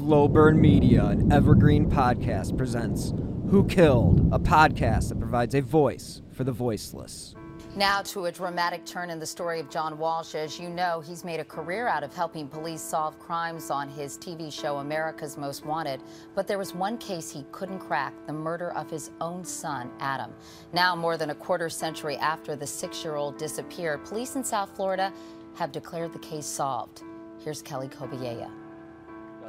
[0.00, 3.12] Slow Burn Media, an evergreen podcast, presents
[3.50, 7.34] Who Killed, a podcast that provides a voice for the voiceless.
[7.76, 10.34] Now to a dramatic turn in the story of John Walsh.
[10.34, 14.16] As you know, he's made a career out of helping police solve crimes on his
[14.16, 16.02] TV show America's Most Wanted.
[16.34, 20.32] But there was one case he couldn't crack the murder of his own son, Adam.
[20.72, 24.74] Now, more than a quarter century after the six year old disappeared, police in South
[24.74, 25.12] Florida
[25.56, 27.02] have declared the case solved.
[27.44, 27.88] Here's Kelly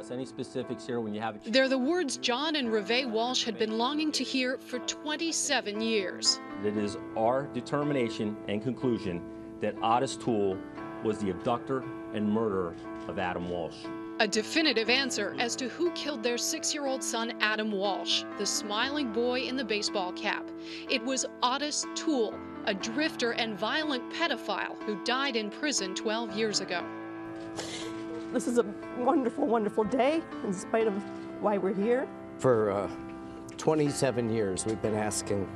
[0.02, 0.12] Cobiella.
[0.12, 1.52] Any specifics here when you have it?
[1.52, 6.40] They're the words John and Reve Walsh had been longing to hear for 27 years.
[6.64, 9.22] It is our determination and conclusion
[9.60, 10.58] that Ottis Toole
[11.04, 11.82] was the abductor
[12.14, 12.74] and murderer
[13.08, 13.76] of Adam Walsh.
[14.20, 18.46] A definitive answer as to who killed their six year old son, Adam Walsh, the
[18.46, 20.48] smiling boy in the baseball cap.
[20.88, 26.60] It was Ottis Toole, a drifter and violent pedophile who died in prison 12 years
[26.60, 26.84] ago.
[28.32, 28.64] This is a
[28.96, 30.94] wonderful, wonderful day, in spite of
[31.42, 32.08] why we're here.
[32.38, 32.90] For uh,
[33.58, 35.46] 27 years, we've been asking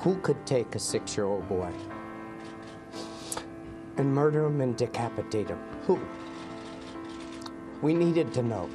[0.00, 1.72] who could take a six year old boy
[3.96, 5.58] and murder him and decapitate him?
[5.86, 6.00] Who?
[7.82, 8.70] We needed to know.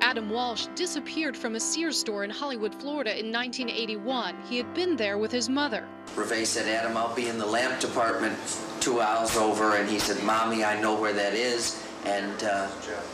[0.00, 4.36] Adam Walsh disappeared from a Sears store in Hollywood, Florida in 1981.
[4.48, 5.86] He had been there with his mother.
[6.16, 8.36] Reve said, Adam, I'll be in the lamp department
[8.80, 9.76] two hours over.
[9.76, 11.87] And he said, Mommy, I know where that is.
[12.04, 12.68] And uh,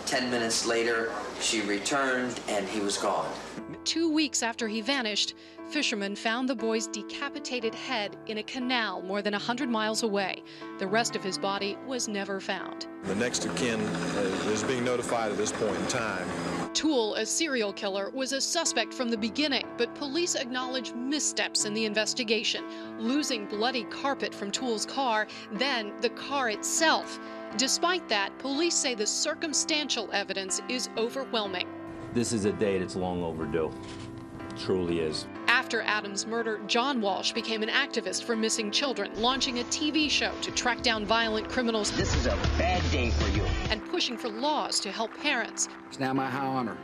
[0.07, 3.31] 10 minutes later, she returned and he was gone.
[3.85, 5.35] Two weeks after he vanished,
[5.69, 10.43] fishermen found the boy's decapitated head in a canal more than 100 miles away.
[10.79, 12.87] The rest of his body was never found.
[13.05, 16.27] The next of kin uh, is being notified at this point in time.
[16.75, 21.73] Toole, a serial killer, was a suspect from the beginning, but police acknowledge missteps in
[21.73, 22.65] the investigation,
[22.99, 27.21] losing bloody carpet from Toole's car, then the car itself.
[27.57, 31.69] Despite that, police say the circumstantial evidence is overwhelming.
[32.13, 33.73] This is a day that's long overdue.
[34.51, 35.27] It truly is.
[35.47, 40.33] After Adam's murder, John Walsh became an activist for missing children, launching a TV show
[40.43, 41.93] to track down violent criminals.
[41.93, 43.45] This is a bad day for you.
[43.71, 45.69] And pushing for laws to help parents.
[45.87, 46.77] It's now my high honor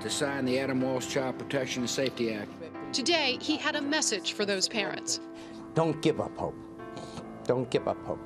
[0.00, 2.50] to sign the Adam Walsh Child Protection and Safety Act.
[2.92, 5.20] Today, he had a message for those parents.
[5.74, 6.56] Don't give up hope.
[7.44, 8.18] Don't give up hope.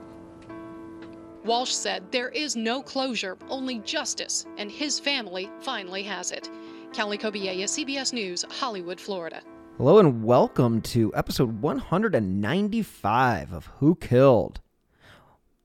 [1.45, 6.49] Walsh said there is no closure, only justice, and his family finally has it.
[6.95, 9.43] Kelly Cobiella, CBS News, Hollywood, Florida.
[9.77, 14.63] Hello and welcome to episode 195 of Who Killed.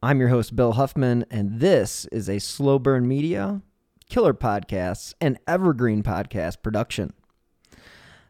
[0.05, 3.63] I'm your host, Bill Huffman, and this is a Slow Burn Media,
[4.07, 7.11] Killer Podcasts, and Evergreen Podcast production.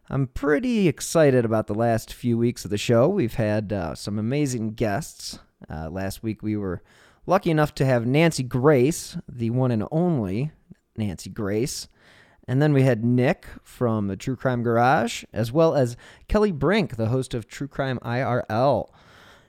[0.09, 3.09] I'm pretty excited about the last few weeks of the show.
[3.09, 5.39] We've had uh, some amazing guests.
[5.69, 6.81] Uh, last week we were
[7.25, 10.53] lucky enough to have Nancy Grace, the one and only
[10.95, 11.89] Nancy Grace.
[12.47, 15.97] And then we had Nick from the True Crime Garage, as well as
[16.29, 18.87] Kelly Brink, the host of True Crime IRL.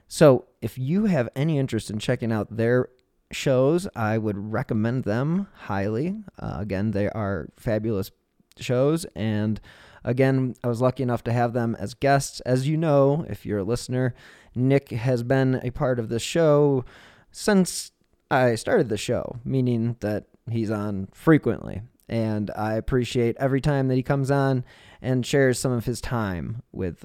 [0.09, 2.89] So if you have any interest in checking out their
[3.31, 6.15] shows, I would recommend them highly.
[6.39, 8.11] Uh, again, they are fabulous
[8.57, 9.05] shows.
[9.15, 9.59] And
[10.03, 12.39] again, I was lucky enough to have them as guests.
[12.41, 14.15] As you know, if you're a listener,
[14.55, 16.85] Nick has been a part of the show
[17.31, 17.91] since
[18.31, 21.81] I started the show, meaning that he's on frequently.
[22.09, 24.63] And I appreciate every time that he comes on
[25.01, 27.03] and shares some of his time with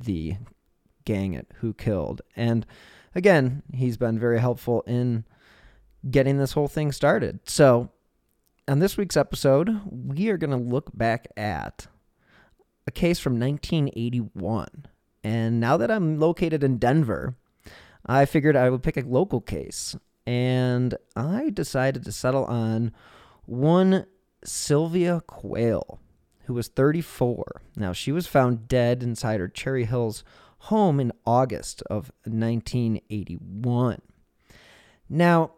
[0.00, 0.36] the
[1.04, 2.22] gang at Who Killed.
[2.36, 2.66] And
[3.14, 5.24] again, he's been very helpful in
[6.10, 7.40] getting this whole thing started.
[7.44, 7.90] So,
[8.68, 11.88] on this week's episode, we are going to look back at
[12.86, 14.86] a case from 1981.
[15.24, 17.36] And now that I'm located in Denver,
[18.06, 19.96] I figured I would pick a local case.
[20.26, 22.92] And I decided to settle on
[23.44, 24.06] one
[24.44, 26.00] Sylvia Quayle,
[26.44, 27.62] who was 34.
[27.76, 30.24] Now, she was found dead inside her Cherry Hills
[30.66, 34.00] home in August of 1981.
[35.08, 35.52] Now,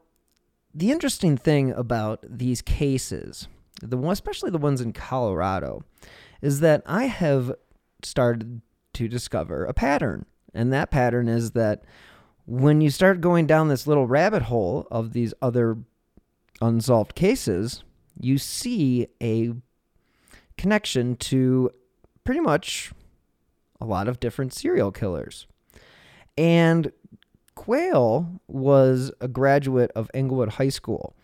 [0.75, 3.47] the interesting thing about these cases,
[3.83, 5.85] the one, especially the ones in Colorado,
[6.41, 7.53] is that I have
[8.03, 8.63] started
[8.95, 10.25] to discover a pattern.
[10.55, 11.85] And that pattern is that
[12.47, 15.77] when you start going down this little rabbit hole of these other
[16.63, 17.85] unsolved cases,
[18.19, 19.53] you see a
[20.57, 21.71] connection to
[22.25, 22.93] pretty much
[23.81, 25.47] a lot of different serial killers.
[26.37, 26.93] And
[27.55, 31.15] Quayle was a graduate of Englewood High School.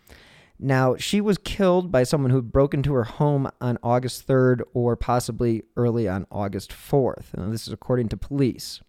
[0.59, 4.95] Now, she was killed by someone who broke into her home on August 3rd or
[4.95, 7.33] possibly early on August 4th.
[7.33, 8.81] And this is according to police.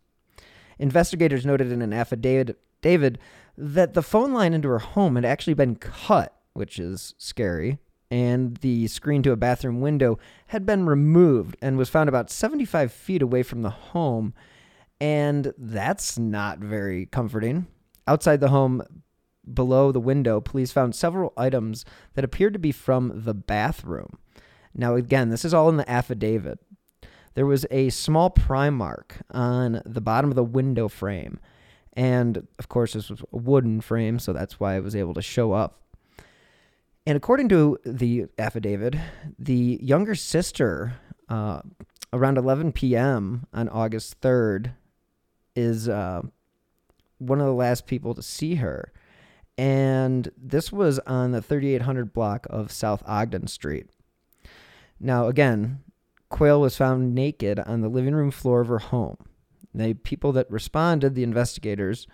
[0.79, 3.19] Investigators noted in an affidavit David,
[3.57, 7.79] that the phone line into her home had actually been cut, which is scary,
[8.13, 10.19] and the screen to a bathroom window
[10.49, 14.35] had been removed and was found about 75 feet away from the home.
[15.01, 17.69] And that's not very comforting.
[18.07, 18.83] Outside the home,
[19.55, 24.19] below the window, police found several items that appeared to be from the bathroom.
[24.75, 26.59] Now, again, this is all in the affidavit.
[27.33, 31.41] There was a small prime mark on the bottom of the window frame.
[31.95, 35.23] And of course, this was a wooden frame, so that's why it was able to
[35.23, 35.82] show up.
[37.05, 38.95] And according to the affidavit,
[39.39, 40.95] the younger sister,
[41.29, 41.63] uh,
[42.13, 43.47] around 11 p.m.
[43.53, 44.75] on August 3rd,
[45.57, 46.23] is uh,
[47.19, 48.93] one of the last people to see her.
[49.59, 53.91] And this was on the 3800 block of South Ogden Street.
[55.01, 55.81] Now, again,
[56.29, 59.17] Quayle was found naked on the living room floor of her home.
[59.75, 62.07] The people that responded, the investigators,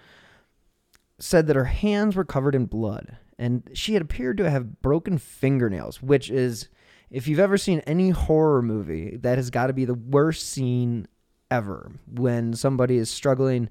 [1.18, 5.18] said that her hands were covered in blood and she had appeared to have broken
[5.18, 6.68] fingernails, which is,
[7.10, 11.06] if you've ever seen any horror movie, that has got to be the worst scene
[11.50, 13.68] ever when somebody is struggling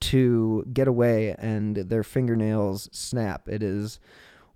[0.00, 3.48] to get away and their fingernails snap.
[3.48, 4.00] It is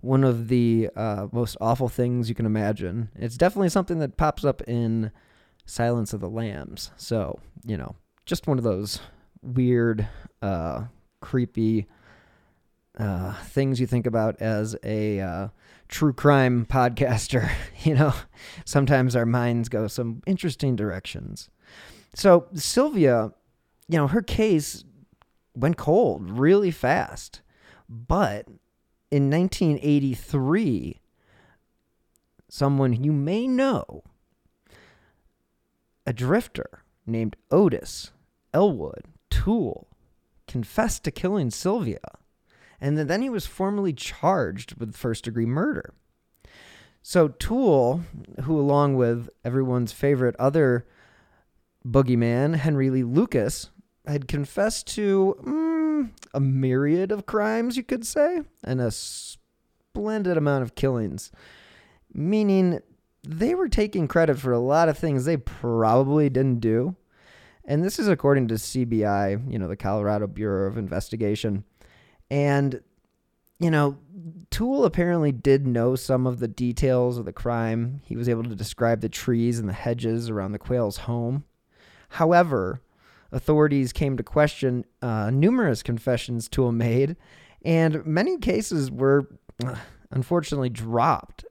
[0.01, 3.09] one of the uh, most awful things you can imagine.
[3.15, 5.11] It's definitely something that pops up in
[5.65, 6.91] Silence of the Lambs.
[6.97, 7.95] So, you know,
[8.25, 8.99] just one of those
[9.41, 10.07] weird,
[10.41, 10.85] uh,
[11.21, 11.87] creepy
[12.99, 15.47] uh, things you think about as a uh,
[15.87, 17.49] true crime podcaster.
[17.83, 18.13] you know,
[18.65, 21.49] sometimes our minds go some interesting directions.
[22.13, 23.31] So, Sylvia,
[23.87, 24.83] you know, her case
[25.55, 27.41] went cold really fast.
[27.87, 28.47] But
[29.09, 30.99] in 1983,
[32.47, 34.03] someone you may know,
[36.05, 38.11] a drifter named Ottis
[38.53, 39.87] Elwood Toole,
[40.47, 41.99] confessed to killing Sylvia.
[42.81, 45.93] And then he was formally charged with first degree murder.
[47.01, 48.01] So Toole,
[48.43, 50.85] who along with everyone's favorite other
[51.85, 53.69] boogeyman, Henry Lee Lucas,
[54.05, 60.63] had confessed to mm, a myriad of crimes, you could say, and a splendid amount
[60.63, 61.31] of killings.
[62.13, 62.79] Meaning
[63.23, 66.95] they were taking credit for a lot of things they probably didn't do.
[67.65, 71.63] And this is according to CBI, you know, the Colorado Bureau of Investigation.
[72.29, 72.81] And,
[73.59, 73.97] you know,
[74.51, 78.01] Toole apparently did know some of the details of the crime.
[78.05, 81.43] He was able to describe the trees and the hedges around the Quayle's home.
[82.09, 82.81] However,
[83.31, 87.15] authorities came to question uh, numerous confessions Toole made,
[87.63, 89.27] and many cases were
[90.11, 91.45] unfortunately dropped.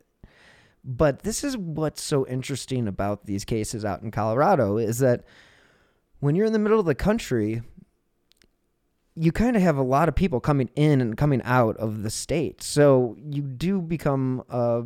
[0.84, 5.25] But this is what's so interesting about these cases out in Colorado is that
[6.20, 7.62] when you're in the middle of the country,
[9.20, 12.10] you kind of have a lot of people coming in and coming out of the
[12.10, 12.62] state.
[12.62, 14.84] So you do become a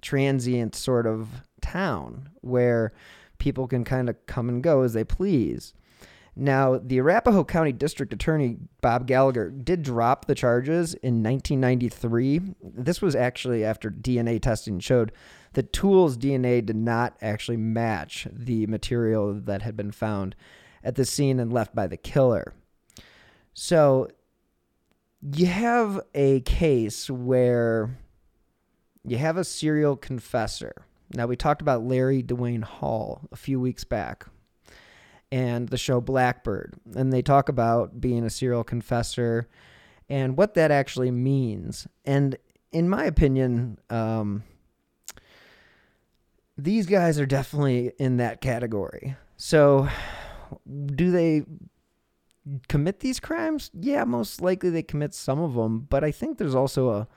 [0.00, 1.28] transient sort of
[1.60, 2.92] town where
[3.38, 5.74] people can kind of come and go as they please.
[6.34, 12.40] Now, the Arapahoe County District Attorney Bob Gallagher did drop the charges in 1993.
[12.62, 15.12] This was actually after DNA testing showed
[15.52, 20.34] that Toole's DNA did not actually match the material that had been found
[20.82, 22.54] at the scene and left by the killer.
[23.54, 24.08] So,
[25.20, 27.96] you have a case where
[29.04, 30.86] you have a serial confessor.
[31.14, 34.26] Now, we talked about Larry DeWayne Hall a few weeks back
[35.30, 36.74] and the show Blackbird.
[36.94, 39.48] And they talk about being a serial confessor
[40.08, 41.86] and what that actually means.
[42.04, 42.36] And
[42.70, 44.44] in my opinion, um,
[46.56, 49.16] these guys are definitely in that category.
[49.36, 49.88] So,
[50.66, 51.44] do they
[52.68, 53.70] commit these crimes?
[53.74, 57.08] Yeah, most likely they commit some of them, but I think there's also a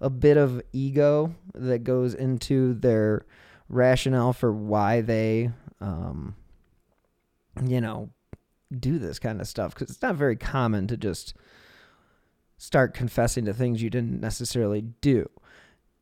[0.00, 3.26] a bit of ego that goes into their
[3.68, 6.36] rationale for why they um,
[7.66, 8.10] you know,
[8.76, 11.34] do this kind of stuff because it's not very common to just
[12.58, 15.28] start confessing to things you didn't necessarily do.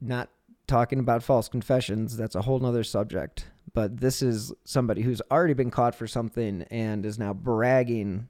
[0.00, 0.30] Not
[0.66, 3.46] talking about false confessions, that's a whole nother subject.
[3.72, 8.28] But this is somebody who's already been caught for something and is now bragging,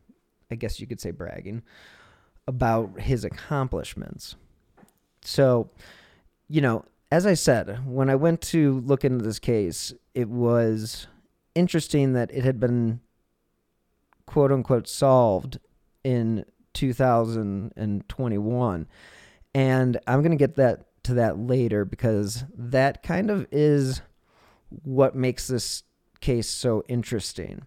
[0.50, 1.62] I guess you could say bragging,
[2.46, 4.36] about his accomplishments.
[5.22, 5.70] So,
[6.48, 11.06] you know, as I said, when I went to look into this case, it was
[11.54, 13.00] interesting that it had been
[14.26, 15.58] quote unquote solved
[16.04, 18.86] in 2021.
[19.54, 24.02] And I'm going to get that to that later because that kind of is
[24.82, 25.84] what makes this
[26.20, 27.62] case so interesting.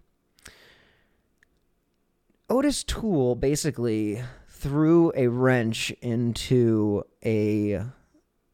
[2.50, 7.82] Ottis Toole basically threw a wrench into a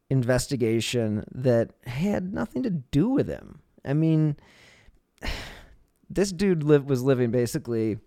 [0.09, 3.59] investigation that had nothing to do with him.
[3.83, 4.37] I mean,
[6.09, 7.97] this dude lived was living basically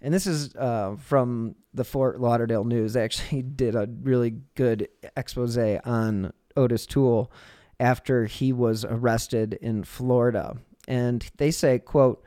[0.00, 2.92] and this is uh, from the Fort Lauderdale News.
[2.92, 7.32] They actually did a really good expose on Ottis Toole
[7.80, 10.56] after he was arrested in Florida.
[10.88, 12.22] And they say, quote,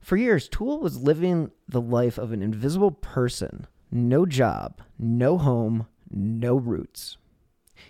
[0.00, 5.86] for years, Toole was living the life of an invisible person, no job, no home,
[6.10, 7.16] no roots.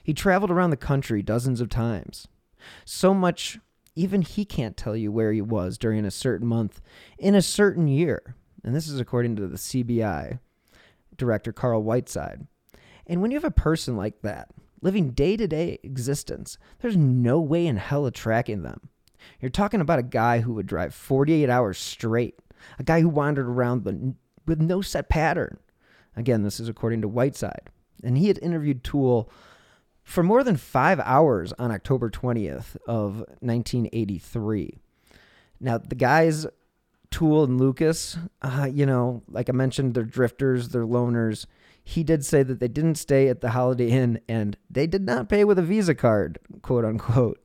[0.03, 2.29] He traveled around the country dozens of times.
[2.85, 3.59] So much,
[3.95, 6.81] even he can't tell you where he was during a certain month
[7.19, 8.35] in a certain year.
[8.65, 10.39] And this is according to the CBI
[11.17, 12.47] director, Carl Whiteside.
[13.07, 14.49] And when you have a person like that,
[14.81, 18.89] living day to day existence, there's no way in hell of tracking them.
[19.41, 22.39] You're talking about a guy who would drive 48 hours straight,
[22.79, 24.15] a guy who wandered around the,
[24.47, 25.59] with no set pattern.
[26.17, 27.71] Again, this is according to Whiteside.
[28.03, 29.31] And he had interviewed Toole
[30.03, 34.79] for more than five hours on October 20th of 1983.
[35.61, 36.47] Now, the guys,
[37.11, 41.47] Toole and Lucas, uh, you know, like I mentioned, they're drifters, they're loners
[41.91, 45.29] he did say that they didn't stay at the Holiday Inn and they did not
[45.29, 47.41] pay with a Visa card, quote unquote.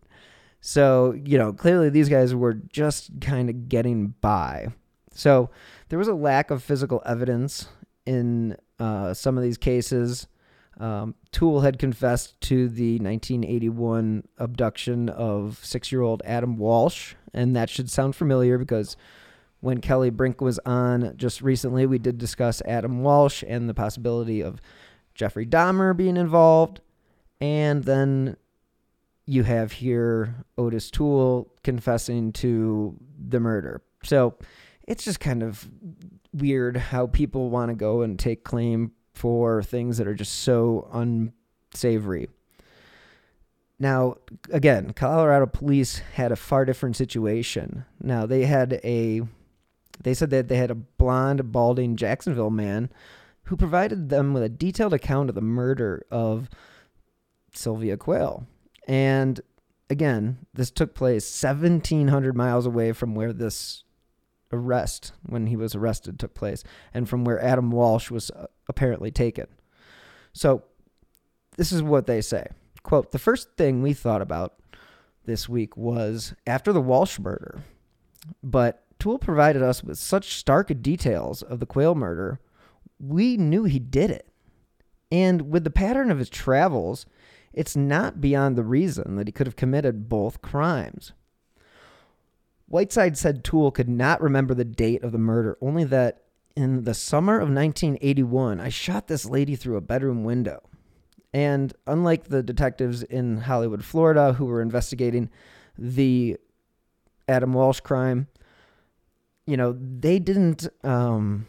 [0.67, 4.69] So, you know, clearly these guys were just kind of getting by.
[5.13, 5.51] So,
[5.89, 7.67] there was a lack of physical evidence
[8.07, 10.25] in uh, some of these cases.
[10.79, 17.55] Um, Toole had confessed to the 1981 abduction of six year old Adam Walsh, and
[17.55, 18.98] that should sound familiar because
[19.60, 24.41] when Kelly Brink was on just recently, we did discuss Adam Walsh and the possibility
[24.41, 24.60] of
[25.13, 26.81] Jeffrey Dahmer being involved.
[27.39, 28.38] And then
[29.25, 33.82] you have here Ottis Toole confessing to the murder.
[34.03, 34.36] So
[34.88, 35.67] it's just kind of
[36.34, 40.89] weird how people want to go and take claim for things that are just so
[40.94, 42.29] unsavory.
[43.79, 44.15] Now,
[44.51, 47.86] again, Colorado police had a far different situation.
[48.01, 49.22] Now, they had a
[50.03, 52.89] they said that they had a blonde, balding Jacksonville man
[53.44, 56.50] who provided them with a detailed account of the murder of
[57.53, 58.46] Sylvia Quayle.
[58.86, 59.42] And
[59.89, 63.84] again, this took place 1,700 miles away from where this
[64.51, 66.63] arrest, when he was arrested, took place,
[66.94, 69.48] and from where Adam Walsh was uh, apparently taken.
[70.34, 70.63] So,
[71.58, 72.48] this is what they say.
[72.84, 74.56] Quote, the first thing we thought about
[75.25, 77.62] this week was after the Walsh murder,
[78.44, 82.39] but Toole provided us with such stark details of the Quayle murder,
[83.00, 84.27] we knew he did it.
[85.12, 87.06] And with the pattern of his travels,
[87.55, 91.13] it's not beyond the reason that he could have committed both crimes.
[92.67, 96.24] Whiteside said Toole could not remember the date of the murder, only that
[96.55, 100.62] in the summer of 1981, I shot this lady through a bedroom window.
[101.33, 105.29] And unlike the detectives in Hollywood, Florida, who were investigating
[105.77, 106.38] the
[107.27, 108.27] Adam Walsh crime,
[109.45, 111.45] you know, they didn't um,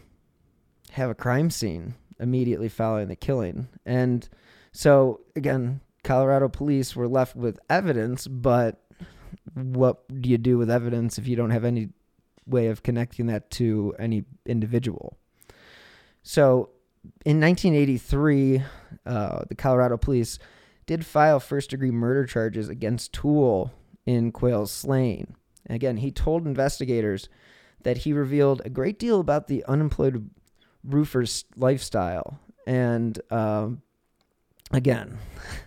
[0.90, 3.68] have a crime scene immediately following the killing.
[3.84, 4.28] And
[4.72, 8.80] so, again, Colorado police were left with evidence, but
[9.54, 11.88] what do you do with evidence if you don't have any
[12.46, 15.18] way of connecting that to any individual?
[16.22, 16.70] So,
[17.24, 18.62] in 1983,
[19.04, 20.38] uh, the Colorado police
[20.86, 23.72] did file first degree murder charges against Toole
[24.06, 25.34] in Quayle's slaying.
[25.68, 27.28] again, he told investigators
[27.82, 30.30] that he revealed a great deal about the unemployed
[30.84, 32.38] roofer's lifestyle.
[32.66, 33.82] And um,
[34.72, 35.18] again,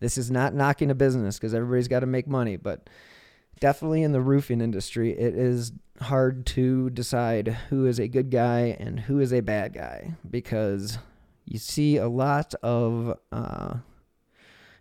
[0.00, 2.88] this is not knocking a business because everybody's got to make money, but
[3.60, 8.76] definitely in the roofing industry, it is hard to decide who is a good guy
[8.78, 10.98] and who is a bad guy because
[11.46, 13.76] you see a lot of uh,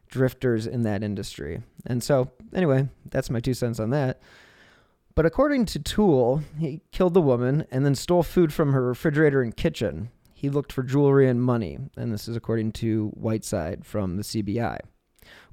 [0.07, 1.61] drifters in that industry.
[1.85, 4.21] And so, anyway, that's my two cents on that.
[5.13, 9.41] But according to Toole, he killed the woman and then stole food from her refrigerator
[9.41, 10.09] and kitchen.
[10.33, 14.79] He looked for jewelry and money, and this is according to Whiteside from the CBI.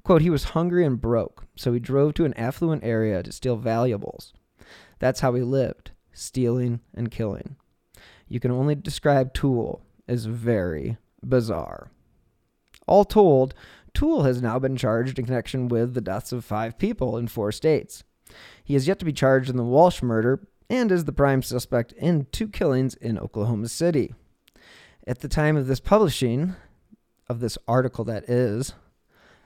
[0.03, 3.55] Quote, he was hungry and broke, so he drove to an affluent area to steal
[3.55, 4.33] valuables.
[4.99, 7.55] That's how he lived, stealing and killing.
[8.27, 11.89] You can only describe Toole as very bizarre.
[12.85, 13.53] All told,
[13.93, 17.51] Toole has now been charged in connection with the deaths of five people in four
[17.51, 18.03] states.
[18.63, 21.93] He is yet to be charged in the Walsh murder and is the prime suspect
[21.93, 24.13] in two killings in Oklahoma City.
[25.05, 26.55] At the time of this publishing,
[27.29, 28.73] of this article that is,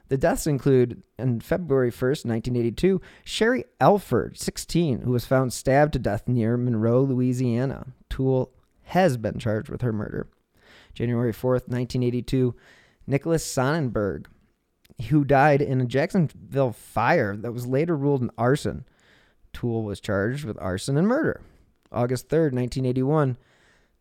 [0.09, 5.99] the deaths include, on February 1st, 1982, Sherry Alford, 16, who was found stabbed to
[5.99, 7.87] death near Monroe, Louisiana.
[8.09, 8.51] Toole
[8.83, 10.27] has been charged with her murder.
[10.93, 12.55] January 4th, 1982,
[13.05, 14.27] Nicholas Sonnenberg,
[15.09, 18.85] who died in a Jacksonville fire that was later ruled an arson.
[19.53, 21.41] Toole was charged with arson and murder.
[21.91, 23.37] August 3rd, 1981,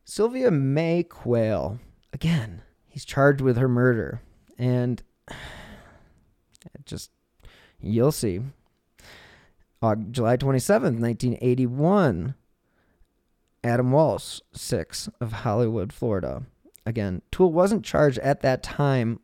[0.05, 1.79] Sylvia May Quayle.
[2.13, 4.23] Again, he's charged with her murder.
[4.59, 5.03] And
[6.85, 7.11] just,
[7.81, 8.41] you'll see.
[10.11, 12.35] July 27th, 1981,
[13.63, 16.43] Adam Walsh, 6 of Hollywood, Florida.
[16.85, 19.21] Again, Toole wasn't charged at that time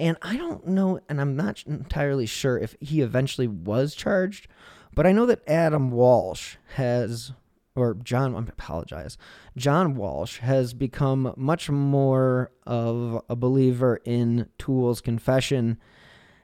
[0.00, 4.48] and I don't know, and I'm not entirely sure if he eventually was charged,
[4.94, 7.32] but I know that Adam Walsh has,
[7.76, 9.18] or John, I apologize,
[9.58, 15.78] John Walsh has become much more of a believer in Toole's confession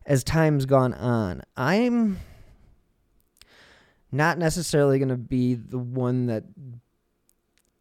[0.07, 1.43] as time's gone on.
[1.57, 2.21] I'm
[4.13, 6.45] not necessarily going to be the one that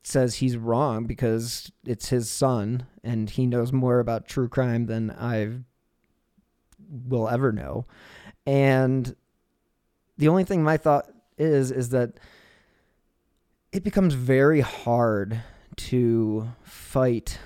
[0.04, 5.12] says he's wrong because it's his son and he knows more about true crime than
[5.12, 5.60] I
[6.90, 7.86] will ever know.
[8.46, 9.16] And
[10.18, 12.20] the only thing my thought is is that
[13.72, 15.42] it becomes very hard
[15.76, 17.40] to fight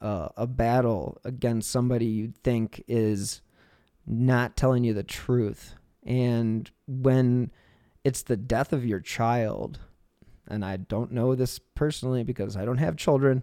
[0.00, 3.42] uh, a battle against somebody you think is
[4.06, 5.74] not telling you the truth.
[6.04, 7.50] And when
[8.04, 9.78] it's the death of your child
[10.46, 13.42] and I don't know this personally because I don't have children.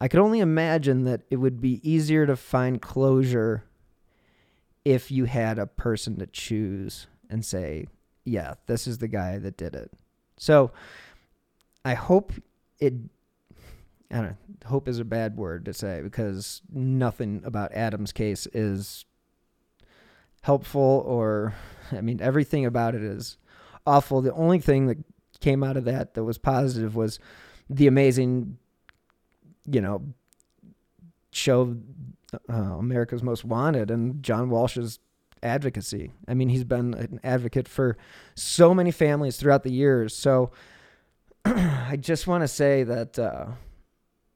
[0.00, 3.64] I could only imagine that it would be easier to find closure
[4.84, 7.86] if you had a person to choose and say,
[8.24, 9.90] yeah, this is the guy that did it.
[10.36, 10.70] So
[11.84, 12.32] I hope
[12.78, 12.94] it,
[14.10, 18.46] I don't know, hope is a bad word to say because nothing about Adam's case
[18.52, 19.04] is
[20.48, 21.52] helpful or,
[21.92, 23.36] I mean, everything about it is
[23.86, 24.22] awful.
[24.22, 24.96] The only thing that
[25.40, 27.18] came out of that that was positive was
[27.68, 28.56] the amazing,
[29.70, 30.00] you know,
[31.32, 31.76] show
[32.50, 35.00] uh, America's Most Wanted and John Walsh's
[35.42, 36.12] advocacy.
[36.26, 37.98] I mean, he's been an advocate for
[38.34, 40.16] so many families throughout the years.
[40.16, 40.50] So
[41.44, 43.48] I just want to say that uh,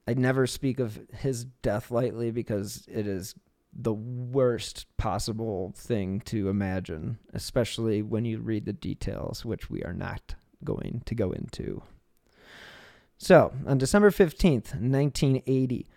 [0.07, 3.33] I never speak of his death lightly because it is
[3.75, 9.93] the worst possible thing to imagine, especially when you read the details, which we are
[9.93, 11.81] not going to go into.
[13.17, 15.87] So, on December 15th, 1980,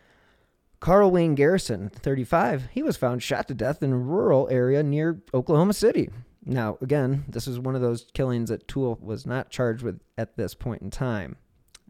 [0.80, 5.20] Carl Wayne Garrison, 35, he was found shot to death in a rural area near
[5.34, 6.10] Oklahoma City.
[6.44, 10.36] Now, again, this is one of those killings that Toole was not charged with at
[10.36, 11.36] this point in time.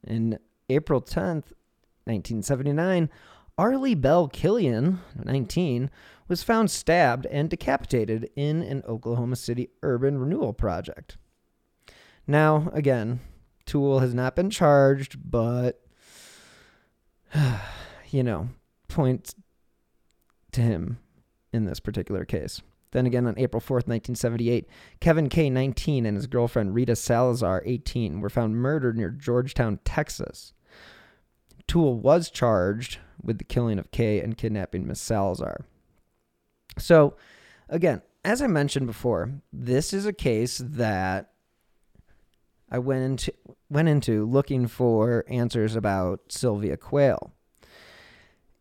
[0.06, 0.38] In
[0.70, 1.52] April 10th,
[2.04, 3.10] 1979,
[3.58, 5.90] Arlie Bell Killian, 19,
[6.28, 11.16] was found stabbed and decapitated in an Oklahoma City urban renewal project.
[12.26, 13.20] Now, again,
[13.64, 15.80] Toole has not been charged, but,
[18.10, 18.48] you know,
[18.88, 19.34] point
[20.52, 20.98] to him
[21.52, 22.60] in this particular case.
[22.90, 24.68] Then again, on April 4th, 1978,
[25.00, 30.52] Kevin K., 19, and his girlfriend Rita Salazar, 18, were found murdered near Georgetown, Texas.
[31.66, 35.64] Toole was charged with the killing of Kay and kidnapping Miss Salazar.
[36.78, 37.16] So,
[37.68, 41.32] again, as I mentioned before, this is a case that
[42.70, 43.32] I went into
[43.68, 47.32] went into looking for answers about Sylvia Quayle.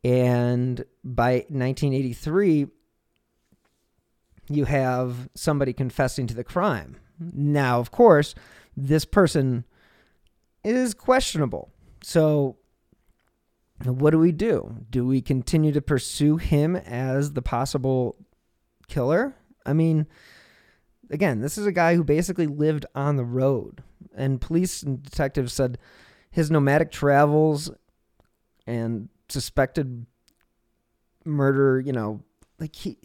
[0.04, 2.68] And by 1983,
[4.50, 6.98] you have somebody confessing to the crime.
[7.20, 8.36] Now, of course,
[8.78, 9.65] this person
[10.63, 11.72] is questionable.
[12.04, 12.58] So,
[13.84, 14.86] what do we do?
[14.90, 18.16] Do we continue to pursue him as the possible
[18.88, 19.36] killer?
[19.66, 20.08] I mean,
[21.10, 23.84] again, this is a guy who basically lived on the road.
[24.16, 25.78] And police and detectives said
[26.32, 27.70] his nomadic travels
[28.66, 30.06] and suspected
[31.26, 32.22] murder, you know,
[32.60, 32.98] like he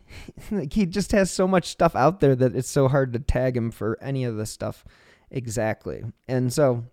[0.50, 3.56] like he just has so much stuff out there that it's so hard to tag
[3.56, 4.84] him for any of the stuff
[5.30, 6.02] exactly.
[6.28, 6.84] And so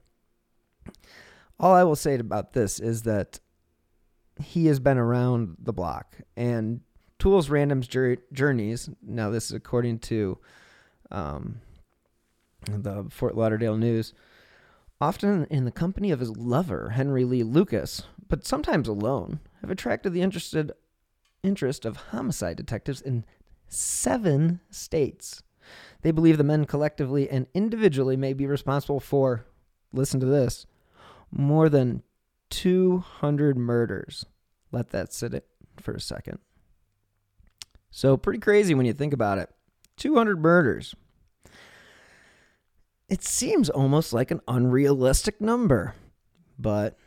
[1.62, 3.40] all I will say about this is that
[4.42, 6.82] he has been around the block and
[7.20, 7.84] Toole's random
[8.34, 8.90] journeys.
[9.04, 10.40] Now, this is according to
[11.12, 11.62] um,
[12.68, 14.12] the Fort Lauderdale News.
[15.00, 20.14] Often in the company of his lover, Henry Lee Lucas, but sometimes alone, have attracted
[20.14, 20.72] the interested
[21.44, 23.24] interest of homicide detectives in
[23.68, 25.44] seven states.
[26.02, 29.46] They believe the men collectively and individually may be responsible for,
[29.94, 30.66] listen to this,
[31.32, 32.04] more than
[32.50, 34.26] 200 murders.
[34.72, 35.46] Let that sit
[35.80, 36.40] for a second.
[37.90, 39.50] So, pretty crazy when you think about it.
[39.98, 40.96] 200 murders.
[43.10, 45.96] It seems almost like an unrealistic number,
[46.58, 46.98] but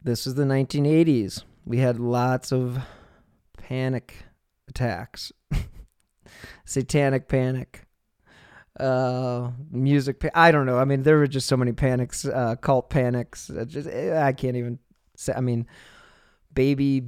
[0.00, 1.42] this is the 1980s.
[1.64, 2.78] We had lots of
[3.58, 4.24] panic
[4.68, 5.32] attacks,
[6.64, 7.84] satanic panic,
[8.78, 10.20] uh, music.
[10.20, 10.78] Pa- I don't know.
[10.78, 13.50] I mean, there were just so many panics, uh, cult panics.
[13.66, 14.78] Just, I can't even
[15.16, 15.32] say.
[15.34, 15.66] I mean,
[16.52, 17.02] baby.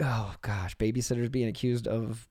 [0.00, 2.28] Oh gosh, babysitters being accused of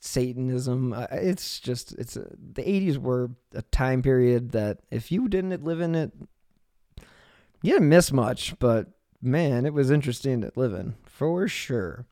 [0.00, 0.92] Satanism.
[0.92, 5.64] Uh, it's just it's uh, the 80s were a time period that if you didn't
[5.64, 6.12] live in it,
[7.62, 8.58] you didn't miss much.
[8.58, 8.88] But
[9.20, 12.06] man, it was interesting to live in for sure.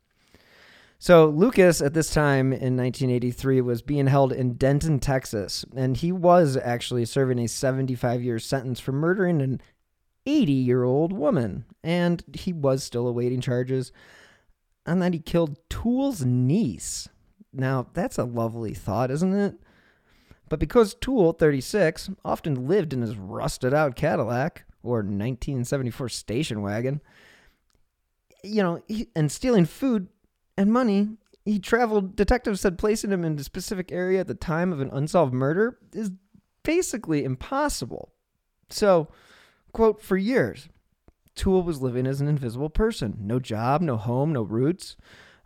[1.03, 6.13] So Lucas at this time in 1983 was being held in Denton, Texas, and he
[6.13, 9.63] was actually serving a 75 year sentence for murdering an
[10.27, 13.93] 80 year old woman, and he was still awaiting charges.
[14.85, 17.09] And that he killed Toole's niece.
[17.51, 19.55] Now, that's a lovely thought, isn't it?
[20.51, 27.01] But because Toole, 36, often lived in his rusted out Cadillac or 1974 station wagon,
[28.45, 30.09] you know, he, and stealing food
[30.57, 31.09] and money,
[31.45, 32.17] he traveled.
[32.17, 35.79] Detectives said placing him in a specific area at the time of an unsolved murder
[35.93, 36.11] is
[36.63, 38.13] basically impossible.
[38.69, 39.09] So,
[39.73, 40.69] quote, for years,
[41.35, 43.17] Toole was living as an invisible person.
[43.21, 44.97] No job, no home, no roots.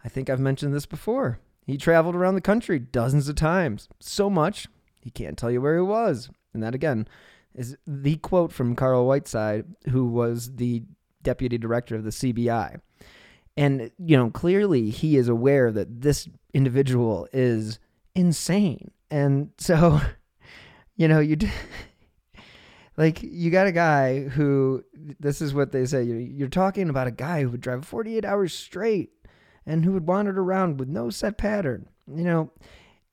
[0.05, 1.39] I think I've mentioned this before.
[1.67, 4.69] He traveled around the country dozens of times, so much
[5.01, 6.29] he can't tell you where he was.
[6.53, 7.09] And that, again,
[7.55, 10.83] is the quote from Carl Whiteside, who was the
[11.23, 12.81] deputy director of the CBI.
[13.57, 17.79] And, you know, clearly he is aware that this individual is
[18.15, 18.91] insane.
[19.11, 20.01] And so,
[20.97, 21.37] you know, you.
[22.97, 24.85] like you got a guy who
[25.19, 28.55] this is what they say you're talking about a guy who would drive 48 hours
[28.55, 29.11] straight
[29.67, 32.53] and who would wander around with no set pattern you know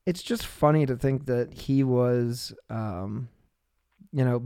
[0.06, 3.28] it's just funny to think that he was um
[4.12, 4.44] you know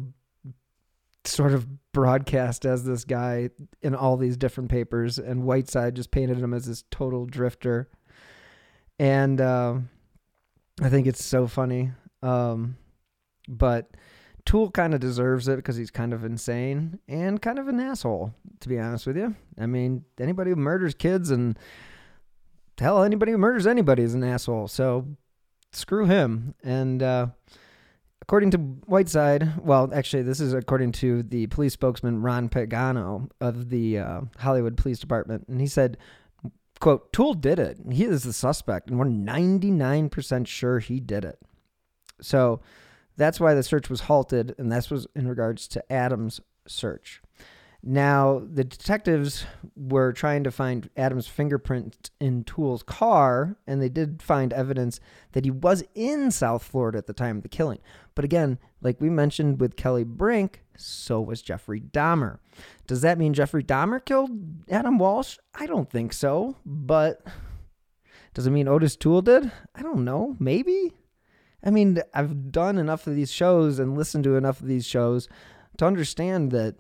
[1.27, 3.51] sort of broadcast as this guy
[3.83, 7.89] in all these different papers and whiteside just painted him as this total drifter
[8.99, 9.75] and uh,
[10.83, 11.91] i think it's so funny
[12.23, 12.77] um
[13.49, 13.91] but
[14.47, 18.33] Toole kind of deserves it because he's kind of insane and kind of an asshole,
[18.61, 19.35] to be honest with you.
[19.59, 21.59] I mean, anybody who murders kids and
[22.79, 24.69] hell, anybody who murders anybody is an asshole.
[24.69, 25.05] So
[25.73, 26.55] screw him.
[26.63, 27.27] And uh,
[28.27, 33.71] according to Whiteside, well, actually, this is according to the police spokesman Ron Pagano of
[33.71, 35.97] the uh, Hollywood Police Department, and he said.
[36.79, 37.79] Quote, Toole did it.
[37.91, 41.39] He is the suspect, and we're 99% sure he did it.
[42.21, 42.61] So,
[43.17, 47.23] that's why the search was halted, and this was in regards to Adams' search.
[47.89, 49.47] Now, the detectives
[49.77, 54.99] were trying to find Adams' fingerprint in Toole's car, and they did find evidence
[55.33, 57.79] that he was in South Florida at the time of the killing.
[58.17, 62.41] But again, like we mentioned with Kelly Brink, so was Jeffrey Dahmer.
[62.89, 64.33] Does that mean Jeffrey Dahmer killed
[64.69, 65.39] Adam Walsh?
[65.55, 66.57] I don't think so.
[66.67, 67.23] But
[68.35, 69.53] does it mean Ottis Toole did?
[69.77, 70.35] I don't know.
[70.41, 70.93] Maybe.
[71.63, 75.29] I mean, I've done enough of these shows and listened to enough of these shows
[75.79, 76.75] to understand that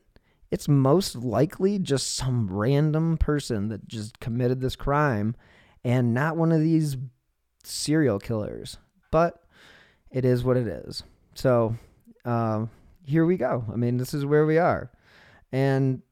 [0.50, 5.34] it's most likely just some random person that just committed this crime
[5.84, 6.96] and not one of these
[7.64, 8.78] serial killers.
[9.10, 9.42] But
[10.10, 11.02] it is what it is.
[11.34, 11.76] So
[12.24, 12.66] uh,
[13.04, 13.64] here we go.
[13.72, 14.90] I mean, this is where we are.
[15.52, 16.02] And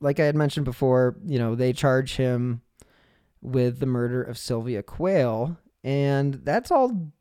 [0.00, 2.62] like I had mentioned before, you know, they charge him
[3.40, 5.56] with the murder of Sylvia Quayle.
[5.84, 7.12] And that's all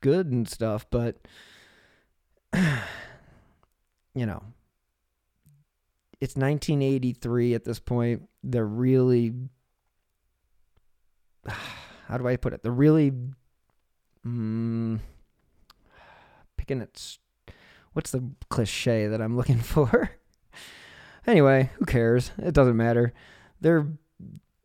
[0.00, 1.16] good and stuff, but
[4.14, 4.42] you know,
[6.24, 8.22] it's 1983 at this point.
[8.42, 9.34] They're really
[11.46, 12.62] how do I put it?
[12.62, 13.12] They're really
[14.26, 15.00] mm,
[16.56, 17.18] picking it.
[17.92, 20.12] What's the cliche that I'm looking for?
[21.26, 22.32] anyway, who cares?
[22.38, 23.12] It doesn't matter.
[23.60, 23.86] They're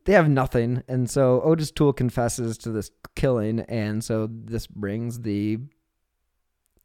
[0.06, 5.20] they have nothing, and so Ottis Toole confesses to this killing, and so this brings
[5.20, 5.58] the,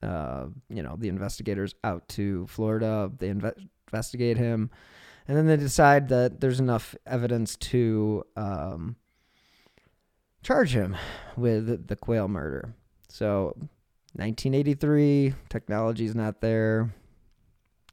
[0.04, 3.10] uh, you know, the investigators out to Florida.
[3.18, 4.70] They inve- investigate him,
[5.26, 8.98] and then they decide that there's enough evidence to um,
[10.44, 10.98] charge him
[11.38, 12.76] with the Quayle murder.
[13.08, 13.56] So,
[14.14, 16.94] 1983, technology's not there.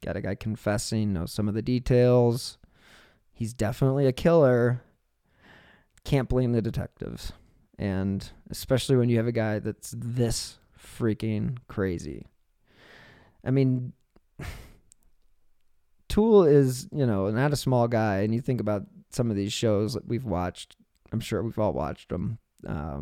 [0.03, 2.57] Got a guy confessing, knows some of the details.
[3.31, 4.83] he's definitely a killer.
[6.03, 7.31] Can't blame the detectives.
[7.79, 12.27] And especially when you have a guy that's this freaking crazy.
[13.43, 13.93] I mean,
[16.13, 18.17] Toole is, you know, not a small guy.
[18.17, 20.75] And you think about some of these shows that we've watched.
[21.11, 22.37] I'm sure we've all watched them.
[22.67, 22.99] Uh,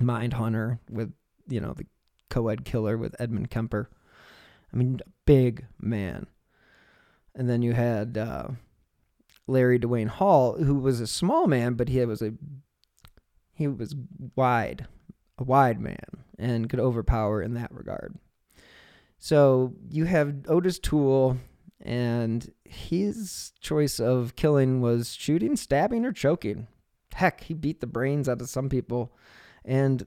[0.00, 1.12] Mind Hunter with,
[1.46, 1.84] you know, the
[2.30, 3.90] co ed killer with Edmund Kemper.
[4.72, 6.26] I mean, big man.
[7.34, 8.48] And then you had uh,
[9.46, 12.32] Larry DeWayne Hall, who was a small man, but he was a
[13.52, 13.94] he was
[14.34, 14.86] wide,
[15.36, 18.16] a wide man, and could overpower in that regard.
[19.18, 21.36] So you have Ottis Toole
[21.86, 26.66] and his choice of killing was shooting, stabbing, or choking.
[27.14, 29.14] Heck, he beat the brains out of some people,
[29.64, 30.04] and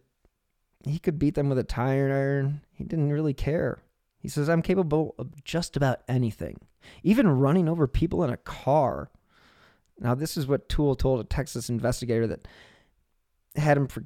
[0.84, 2.62] he could beat them with a tire iron.
[2.74, 3.82] He didn't really care.
[4.20, 6.60] He says, I'm capable of just about anything,
[7.02, 9.10] even running over people in a car.
[9.98, 12.46] Now, this is what Toole told a Texas investigator that
[13.56, 14.04] had him for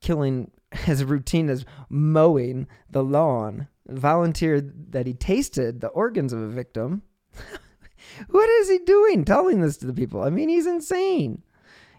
[0.00, 0.52] killing
[0.86, 7.02] as routine as mowing the lawn, volunteered that he tasted the organs of a victim
[8.30, 10.22] what is he doing telling this to the people?
[10.22, 11.42] I mean, he's insane.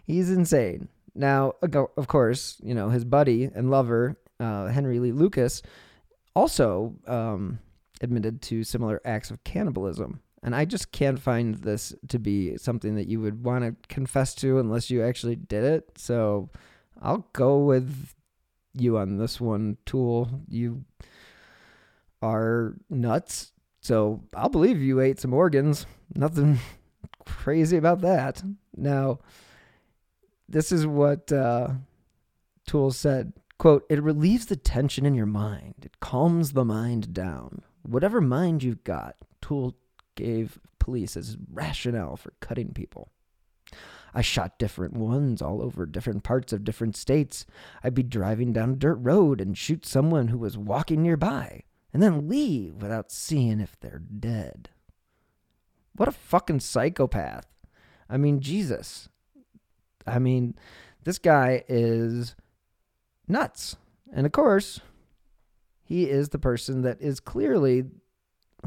[0.04, 0.88] He's insane.
[1.14, 5.62] Now, of course, you know, his buddy and lover, uh, Henry Lee Lucas,
[6.34, 7.58] also um,
[8.00, 10.20] admitted to similar acts of cannibalism.
[10.42, 14.34] And I just can't find this to be something that you would want to confess
[14.36, 15.90] to unless you actually did it.
[15.96, 16.50] So
[17.02, 18.14] I'll go with
[18.74, 20.28] you on this one, Toole.
[20.48, 20.84] You
[22.22, 23.52] are nuts
[23.88, 25.86] so I'll believe you ate some organs.
[26.14, 26.58] Nothing
[27.24, 28.42] crazy about that.
[28.76, 29.20] Now,
[30.46, 31.68] this is what uh,
[32.66, 33.32] Toole said.
[33.58, 35.76] Quote, it relieves the tension in your mind.
[35.84, 37.62] It calms the mind down.
[37.80, 39.74] Whatever mind you've got, Toole
[40.16, 43.08] gave police as rationale for cutting people.
[44.12, 47.46] I shot different ones all over different parts of different states.
[47.82, 51.62] I'd be driving down a dirt road and shoot someone who was walking nearby
[51.98, 54.68] and then leave without seeing if they're dead.
[55.96, 57.48] What a fucking psychopath.
[58.08, 59.08] I mean, Jesus.
[60.06, 60.54] I mean,
[61.02, 62.36] this guy is
[63.26, 63.74] nuts.
[64.12, 64.78] And of course,
[65.82, 67.86] he is the person that is clearly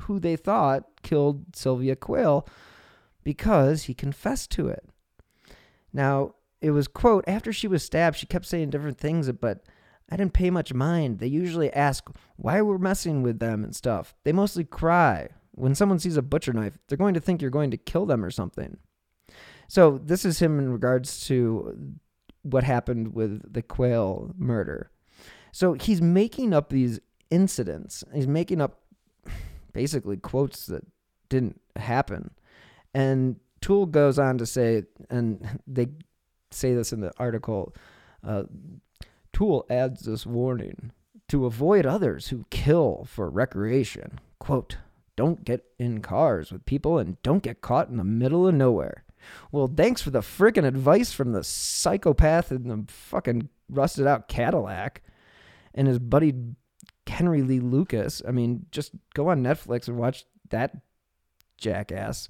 [0.02, 2.46] who they thought killed Sylvia Quayle
[3.24, 4.84] because he confessed to it.
[5.94, 9.63] Now, it was, quote, after she was stabbed, she kept saying different things, but
[10.12, 11.19] I didn't pay much mind.
[11.19, 14.13] They usually ask why we're messing with them and stuff.
[14.26, 15.30] They mostly cry.
[15.52, 18.24] When someone sees a butcher knife, they're going to think you're going to kill them
[18.24, 18.78] or something.
[19.67, 21.95] So, this is him in regards to
[22.41, 24.91] what happened with the Quayle murder.
[25.54, 28.04] So, he's making up these incidents.
[28.13, 28.82] He's making up
[29.71, 30.86] basically quotes that
[31.30, 32.32] didn't happen.
[32.93, 35.88] And Toole goes on to say, and they
[36.52, 37.74] say this in the article
[38.26, 38.43] uh,
[39.34, 40.91] Toole adds this warning
[41.28, 44.20] to avoid others who kill for recreation.
[44.39, 44.78] Quote,
[45.15, 49.04] don't get in cars with people and don't get caught in the middle of nowhere.
[49.52, 55.04] Well, thanks for the frickin' advice from the psychopath in the fucking rusted out Cadillac
[55.74, 56.34] and his buddy
[57.08, 58.22] Henry Lee Lucas.
[58.28, 60.76] I mean, just go on Netflix and watch that
[61.58, 62.28] jackass.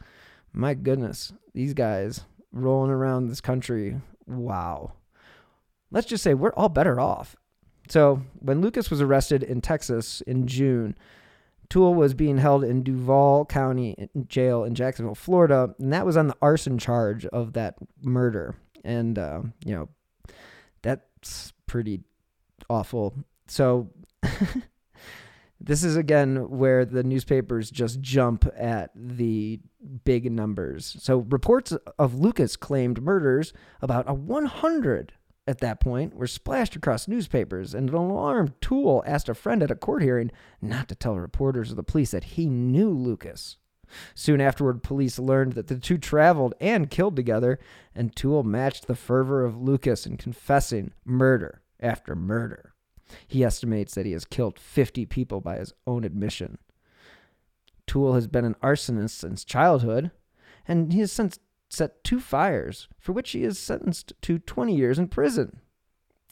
[0.54, 4.02] My goodness, these guys rolling around this country.
[4.28, 4.94] Wow
[5.92, 7.36] let's just say we're all better off.
[7.90, 10.96] So when Lucas was arrested in Texas in June,
[11.70, 16.28] Toole was being held in Duval County Jail in Jacksonville, Florida, and that was on
[16.28, 18.56] the arson charge of that murder.
[18.84, 19.90] And uh, you know,
[20.82, 22.02] that's pretty
[22.70, 23.14] awful.
[23.48, 23.90] So
[25.62, 29.60] this is again where the newspapers just jump at the
[30.04, 30.98] big numbers.
[31.00, 35.14] So reports of Lucas claimed murders about a 100
[35.48, 39.72] at that point were splashed across newspapers, and an alarmed Toole asked a friend at
[39.72, 43.58] a court hearing not to tell reporters or the police that he knew Lucas.
[44.14, 47.60] Soon afterward, police learned that the two traveled and killed together,
[47.94, 52.74] and Toole matched the fervor of Lucas in confessing murder after murder.
[53.28, 56.58] He estimates that he has killed 50 people by his own admission.
[57.86, 60.12] Toole has been an arsonist since childhood,
[60.68, 61.40] and he has since
[61.72, 65.62] set two fires for which he is sentenced to 20 years in prison.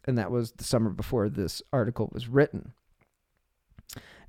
[0.05, 2.73] And that was the summer before this article was written.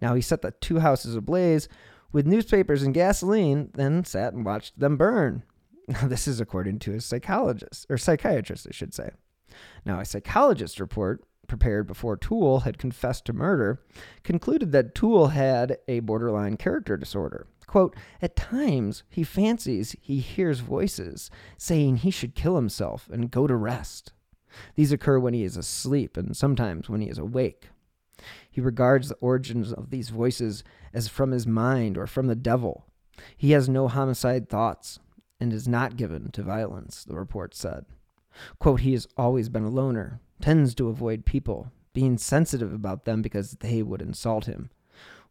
[0.01, 1.69] Now he set the two houses ablaze
[2.13, 5.43] with newspapers and gasoline, then sat and watched them burn.
[5.89, 9.11] Now, this is according to a psychologist, or psychiatrist, I should say.
[9.85, 13.83] Now, a psychologist report prepared before Toole had confessed to murder
[14.23, 20.59] concluded that Toole had a borderline character disorder Quote, At times, he fancies he hears
[20.59, 24.13] voices saying he should kill himself and go to rest.
[24.75, 27.69] These occur when he is asleep and sometimes when he is awake.
[28.51, 32.87] He regards the origins of these voices as from his mind or from the devil.
[33.37, 34.99] He has no homicide thoughts
[35.39, 37.87] and is not given to violence, the report said.
[38.59, 43.23] Quote, he has always been a loner, tends to avoid people, being sensitive about them
[43.23, 44.71] because they would insult him.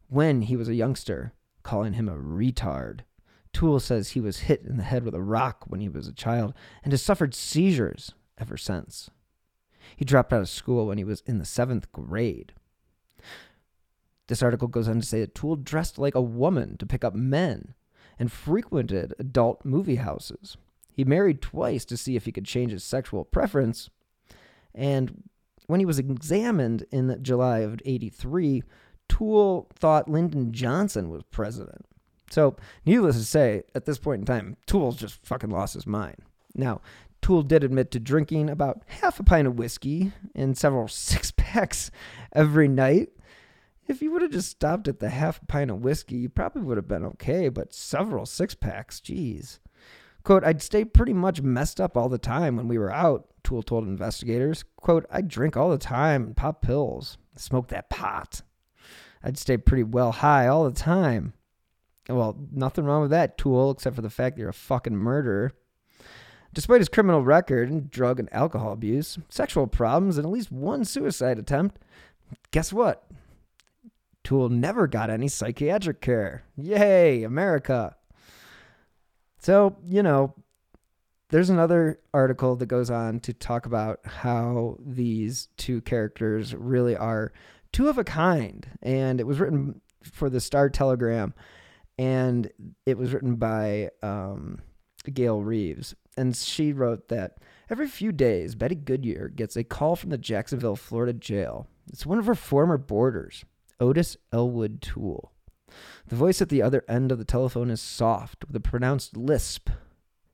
[0.08, 3.00] When he was a youngster, calling him a retard.
[3.52, 6.12] Toole says he was hit in the head with a rock when he was a
[6.12, 9.10] child and has suffered seizures ever since.
[9.96, 12.52] He dropped out of school when he was in the seventh grade.
[14.28, 17.14] This article goes on to say that Toole dressed like a woman to pick up
[17.14, 17.74] men
[18.18, 20.56] and frequented adult movie houses.
[20.94, 23.90] He married twice to see if he could change his sexual preference.
[24.74, 25.24] And
[25.66, 28.62] when he was examined in July of 83,
[29.10, 31.84] Toole thought Lyndon Johnson was president.
[32.30, 36.16] So, needless to say, at this point in time, Toole's just fucking lost his mind.
[36.54, 36.80] Now,
[37.20, 41.90] Toole did admit to drinking about half a pint of whiskey and several six packs
[42.32, 43.08] every night.
[43.88, 46.76] If you would have just stopped at the half pint of whiskey, you probably would
[46.76, 49.58] have been okay, but several six packs, geez.
[50.22, 53.64] Quote, I'd stay pretty much messed up all the time when we were out, Toole
[53.64, 54.64] told investigators.
[54.76, 58.42] Quote, I'd drink all the time and pop pills, smoke that pot.
[59.22, 61.34] I'd stay pretty well high all the time.
[62.08, 65.52] Well, nothing wrong with that, Toole except for the fact that you're a fucking murderer.
[66.52, 70.84] Despite his criminal record and drug and alcohol abuse, sexual problems, and at least one
[70.84, 71.78] suicide attempt,
[72.50, 73.04] guess what?
[74.24, 76.42] Toole never got any psychiatric care.
[76.56, 77.94] Yay, America.
[79.38, 80.34] So, you know,
[81.28, 87.32] there's another article that goes on to talk about how these two characters really are
[87.72, 88.66] two of a kind.
[88.82, 91.34] And it was written for the Star Telegram,
[91.98, 92.50] and
[92.86, 94.60] it was written by um,
[95.12, 95.94] Gail Reeves.
[96.16, 100.76] And she wrote that every few days, Betty Goodyear gets a call from the Jacksonville,
[100.76, 101.66] Florida jail.
[101.92, 103.44] It's one of her former boarders,
[103.80, 105.32] Ottis Elwood Toole.
[106.06, 109.70] The voice at the other end of the telephone is soft, with a pronounced lisp.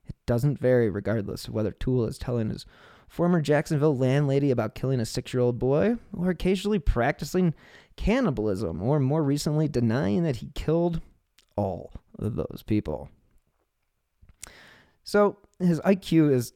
[0.05, 2.65] It doesn't vary regardless of whether Toole is telling his
[3.07, 7.53] former Jacksonville landlady about killing a six year old boy, or occasionally practicing
[7.95, 11.01] cannibalism, or more recently denying that he killed
[11.55, 13.09] all of those people.
[15.03, 16.53] So his IQ is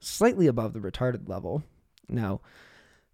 [0.00, 1.62] slightly above the retarded level.
[2.08, 2.40] Now,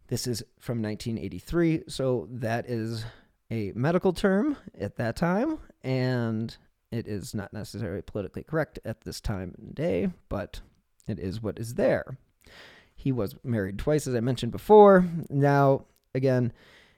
[0.09, 3.05] this is from 1983, so that is
[3.51, 6.57] a medical term at that time, and
[6.91, 10.61] it is not necessarily politically correct at this time and day, but
[11.09, 12.19] it is what is there.
[13.05, 15.07] He was married twice, as I mentioned before.
[15.29, 16.55] Now, again,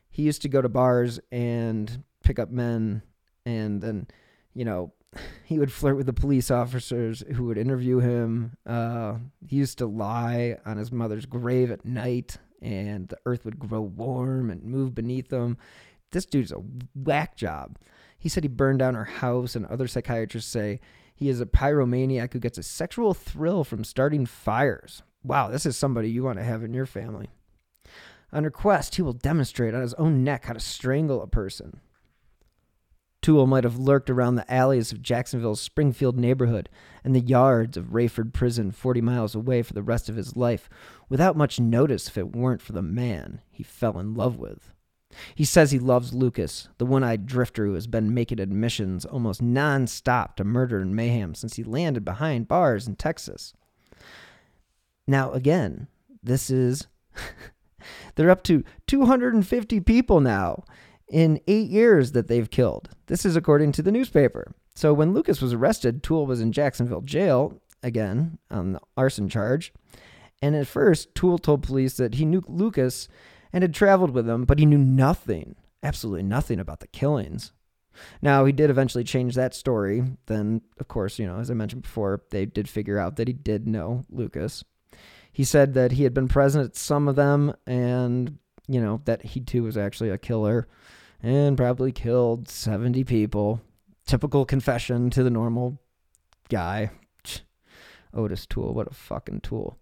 [0.09, 3.03] he used to go to bars and pick up men,
[3.45, 4.07] and then,
[4.55, 4.93] you know,
[5.45, 8.57] he would flirt with the police officers who would interview him.
[8.65, 9.17] Uh,
[9.49, 13.81] he used to lie on his mother's grave at night, and the earth would grow
[13.81, 15.59] warm and move beneath him.
[16.13, 16.63] This dude's a
[16.95, 17.79] whack job.
[18.17, 20.79] He said he burned down her house, and other psychiatrists say
[21.17, 25.03] he is a pyromaniac who gets a sexual thrill from starting fires.
[25.27, 27.29] Wow, this is somebody you want to have in your family.
[28.33, 31.81] On request, he will demonstrate on his own neck how to strangle a person.
[33.23, 36.69] Toole might have lurked around the alleys of Jacksonville's Springfield neighborhood
[37.03, 40.69] and the yards of Raiford Prison 40 miles away for the rest of his life
[41.09, 44.73] without much notice if it weren't for the man he fell in love with.
[45.35, 49.43] He says he loves Lucas, the one eyed drifter who has been making admissions almost
[49.43, 53.55] non stop to murder and mayhem since he landed behind bars in Texas.
[55.07, 55.89] Now, again,
[56.23, 56.87] this is.
[58.15, 60.65] they're up to 250 people now
[61.09, 62.91] in eight years that they've killed.
[63.07, 64.55] This is according to the newspaper.
[64.75, 69.73] So when Lucas was arrested, Toole was in Jacksonville jail, again, on the arson charge.
[70.43, 73.09] And at first, Toole told police that he knew Lucas
[73.53, 77.53] and had traveled with him, but he knew nothing, absolutely nothing about the killings.
[78.21, 80.05] Now, he did eventually change that story.
[80.27, 83.33] Then, of course, you know, as I mentioned before, they did figure out that he
[83.33, 84.63] did know Lucas.
[85.37, 89.21] He said that he had been present at some of them and, you know, that
[89.21, 90.67] he too was actually a killer
[91.23, 93.61] and probably killed 70 people.
[94.07, 95.79] Typical confession to the normal
[96.49, 96.91] guy.
[98.15, 99.77] Ottis Toole, what a fucking tool.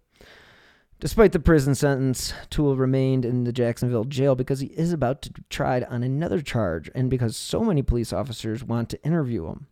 [0.99, 5.31] Despite the prison sentence, Toole remained in the Jacksonville jail because he is about to
[5.31, 9.67] be tried on another charge and because so many police officers want to interview him.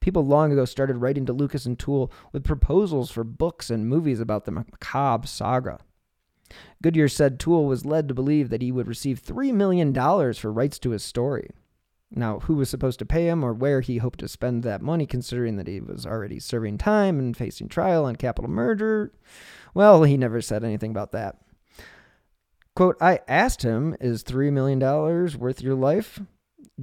[0.00, 4.20] People long ago started writing to Lucas and Toole with proposals for books and movies
[4.20, 5.78] about the macabre saga.
[6.82, 9.92] Goodyear said Toole was led to believe that he would receive $3 million
[10.34, 11.50] for rights to his story.
[12.10, 15.06] Now, who was supposed to pay him or where he hoped to spend that money,
[15.06, 19.12] considering that he was already serving time and facing trial on capital murder?
[19.74, 21.36] Well, he never said anything about that.
[22.76, 26.20] Quote, I asked him, Is $3 million worth your life?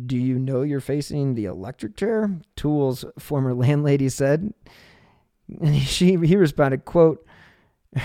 [0.06, 2.40] Do you know you're facing the electric chair?
[2.56, 4.54] Toole's former landlady said.
[5.62, 7.26] And she, he responded, quote,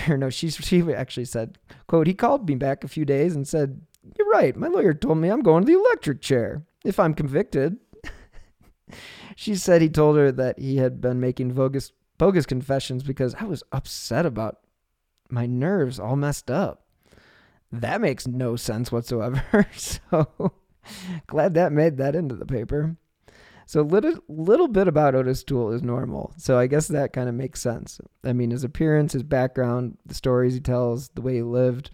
[0.07, 3.47] or no, she, she actually said, quote, he called me back a few days and
[3.47, 3.81] said,
[4.17, 4.55] You're right.
[4.55, 7.77] My lawyer told me I'm going to the electric chair if I'm convicted.
[9.35, 13.45] she said he told her that he had been making bogus, bogus confessions because I
[13.45, 14.59] was upset about
[15.29, 16.85] my nerves all messed up.
[17.71, 19.67] That makes no sense whatsoever.
[19.75, 20.53] so
[21.27, 22.95] glad that made that into the paper.
[23.65, 26.33] So little little bit about Ottis Toole is normal.
[26.37, 28.01] So I guess that kind of makes sense.
[28.23, 31.91] I mean, his appearance, his background, the stories he tells, the way he lived.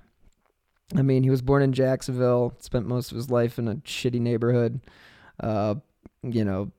[0.96, 4.22] I mean, he was born in Jacksonville, spent most of his life in a shitty
[4.22, 4.80] neighborhood.
[5.38, 5.76] Uh,
[6.24, 6.72] you know,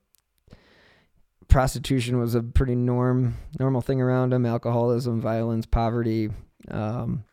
[1.48, 4.46] prostitution was a pretty norm normal thing around him.
[4.46, 6.30] Alcoholism, violence, poverty.
[6.70, 7.24] Um,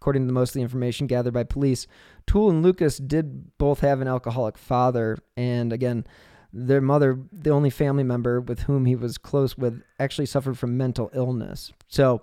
[0.00, 1.86] according to most of the information gathered by police,
[2.26, 6.06] Toole and Lucas did both have an alcoholic father, and again,
[6.52, 10.76] their mother, the only family member with whom he was close with, actually suffered from
[10.76, 11.72] mental illness.
[11.88, 12.20] So,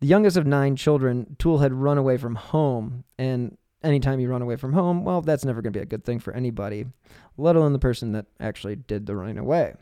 [0.00, 4.42] the youngest of nine children, Toole had run away from home, and anytime you run
[4.42, 6.86] away from home, well, that's never going to be a good thing for anybody,
[7.36, 9.74] let alone the person that actually did the running away.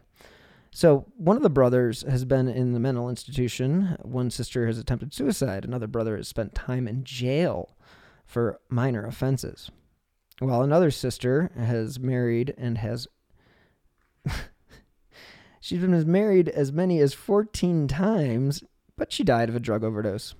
[0.73, 3.97] So, one of the brothers has been in the mental institution.
[4.03, 5.65] One sister has attempted suicide.
[5.65, 7.77] Another brother has spent time in jail
[8.27, 9.71] for minor offenses.
[10.39, 13.09] While another sister has married and has
[15.61, 18.63] She's been married as many as 14 times,
[18.97, 20.35] but she died of a drug overdose.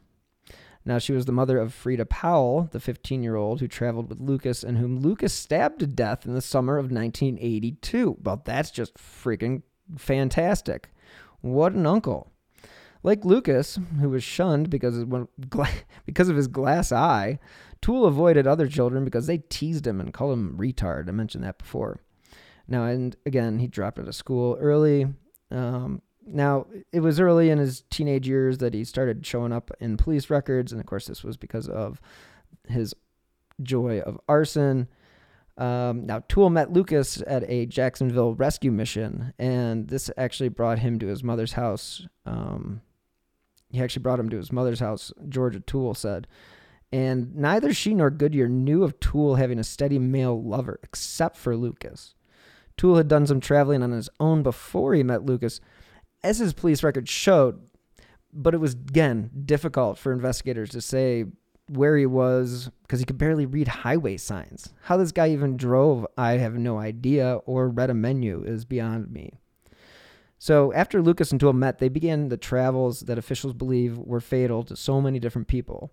[0.85, 4.21] Now, she was the mother of Frieda Powell, the 15 year old who traveled with
[4.21, 8.19] Lucas and whom Lucas stabbed to death in the summer of 1982.
[8.23, 9.63] Well, that's just freaking
[9.99, 10.91] fantastic.
[11.41, 12.31] What an uncle.
[13.07, 15.29] Like Lucas, who was shunned because of,
[16.07, 17.39] because of his glass eye,
[17.81, 21.09] Toole avoided other children because they teased him and called him retard.
[21.09, 22.01] I mentioned that before.
[22.67, 25.07] Now, and again, he dropped out of school early.
[25.53, 29.97] Um, now, it was early in his teenage years that he started showing up in
[29.97, 32.01] police records, and of course, this was because of
[32.67, 32.93] his
[33.63, 34.89] joy of arson.
[35.57, 40.99] Um, now, Toole met Lucas at a Jacksonville rescue mission, and this actually brought him
[40.99, 42.05] to his mother's house.
[42.27, 42.83] Um,
[43.77, 46.27] he actually brought him to his mother's house, Georgia Toole said.
[46.93, 51.57] And neither she nor Goodyear knew of Toole having a steady male lover, except for
[51.57, 52.15] Lucas.
[52.77, 55.61] Toole had done some traveling on his own before he met Lucas,
[56.23, 57.61] as his police record showed,
[58.33, 61.25] but it was, again, difficult for investigators to say
[61.69, 64.73] where he was because he could barely read highway signs.
[64.83, 69.11] How this guy even drove, I have no idea, or read a menu is beyond
[69.11, 69.41] me.
[70.39, 74.63] So after Lucas and Toole met, they began the travels that officials believe were fatal
[74.65, 75.93] to so many different people.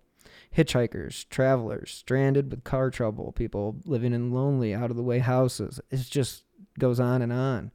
[0.56, 5.80] Hitchhikers, travelers, stranded with car trouble, people living in lonely, out of the way houses.
[5.90, 6.44] It just
[6.78, 7.72] goes on and on.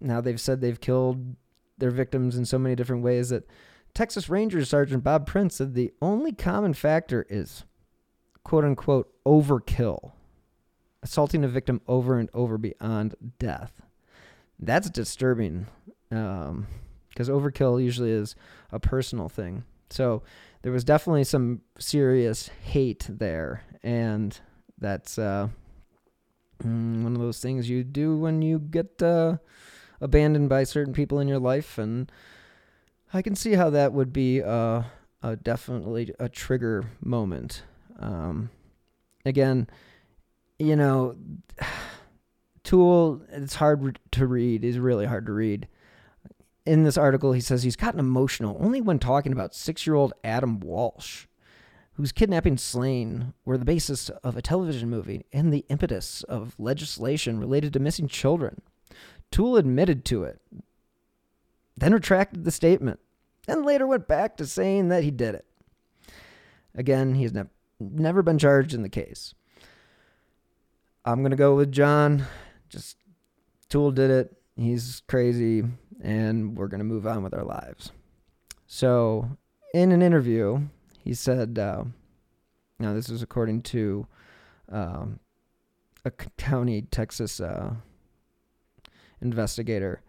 [0.00, 1.36] Now they've said they've killed
[1.78, 3.46] their victims in so many different ways that
[3.94, 7.64] Texas Ranger Sergeant Bob Prince said the only common factor is
[8.44, 10.12] quote unquote overkill,
[11.02, 13.80] assaulting a victim over and over beyond death.
[14.60, 15.66] That's disturbing
[16.10, 16.66] because um,
[17.18, 18.36] overkill usually is
[18.70, 19.64] a personal thing.
[19.88, 20.22] So
[20.62, 24.38] there was definitely some serious hate there, and
[24.78, 25.48] that's uh,
[26.62, 29.38] mm, one of those things you do when you get uh,
[30.00, 32.10] abandoned by certain people in your life, and
[33.12, 34.82] I can see how that would be uh,
[35.22, 37.62] a definitely a trigger moment.
[37.98, 38.50] Um,
[39.24, 39.68] again,
[40.58, 41.16] you know,
[42.62, 44.64] Toole, it's hard to read.
[44.64, 45.68] Is really hard to read.
[46.66, 51.26] In this article, he says he's gotten emotional only when talking about six-year-old Adam Walsh,
[51.94, 57.40] whose kidnapping slain were the basis of a television movie and the impetus of legislation
[57.40, 58.60] related to missing children.
[59.30, 60.40] Toole admitted to it,
[61.76, 63.00] then retracted the statement,
[63.48, 65.46] and later went back to saying that he did it.
[66.74, 67.44] Again, he's ne-
[67.80, 69.34] never been charged in the case.
[71.04, 72.26] I'm going to go with John.
[72.70, 72.96] Just
[73.68, 74.36] Toole did it.
[74.56, 75.64] He's crazy,
[76.00, 77.92] and we're to move on with our lives.
[78.66, 79.36] So,
[79.74, 80.68] in an interview,
[81.04, 81.84] he said, uh,
[82.78, 84.06] now this is according to
[84.70, 85.20] um,
[86.04, 87.74] a county Texas uh,
[89.20, 90.02] investigator.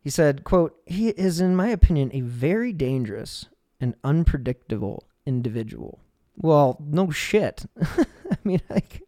[0.00, 3.46] He said, quote, he is, in my opinion, a very dangerous
[3.80, 6.00] and unpredictable individual.
[6.36, 7.66] Well, no shit.
[7.82, 9.02] I mean, like,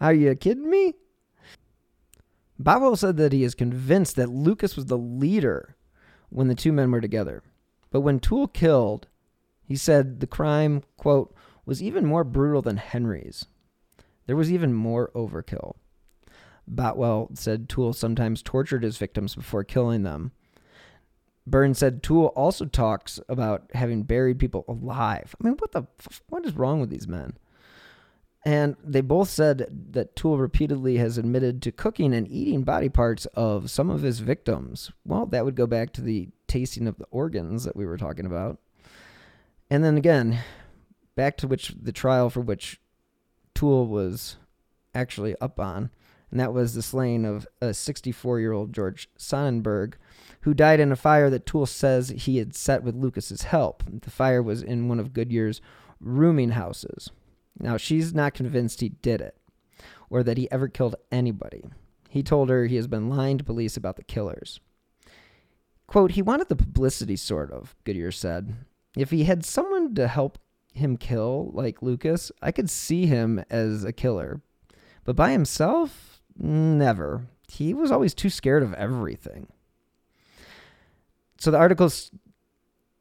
[0.00, 0.94] are you kidding me?
[2.58, 5.76] Boutwell said that he is convinced that Lucas was the leader
[6.30, 7.42] when the two men were together.
[7.90, 9.08] But when Toole killed,
[9.62, 11.34] he said the crime, quote,
[11.64, 13.46] was even more brutal than Henry's.
[14.26, 15.76] There was even more overkill.
[16.66, 20.32] Boutwell said Toole sometimes tortured his victims before killing them.
[21.46, 25.34] Burns said Toole also talks about having buried people alive.
[25.40, 27.36] I mean, what the f- what is wrong with these men?
[28.46, 33.26] And they both said that Toole repeatedly has admitted to cooking and eating body parts
[33.34, 34.92] of some of his victims.
[35.04, 38.24] Well, that would go back to the tasting of the organs that we were talking
[38.24, 38.60] about.
[39.68, 40.38] And then again,
[41.16, 42.80] back to which the trial for which
[43.52, 44.36] Toole was
[44.94, 45.90] actually up on,
[46.30, 49.96] and that was the slaying of a 64 year old George Sonnenberg,
[50.42, 53.82] who died in a fire that Toole says he had set with Lucas's help.
[54.02, 55.60] The fire was in one of Goodyear's
[56.00, 57.10] rooming houses.
[57.58, 59.36] Now, she's not convinced he did it
[60.10, 61.64] or that he ever killed anybody.
[62.08, 64.60] He told her he has been lying to police about the killers.
[65.86, 68.54] Quote, he wanted the publicity, sort of, Goodyear said.
[68.96, 70.38] If he had someone to help
[70.72, 74.40] him kill, like Lucas, I could see him as a killer.
[75.04, 77.26] But by himself, never.
[77.48, 79.48] He was always too scared of everything.
[81.38, 82.10] So the article's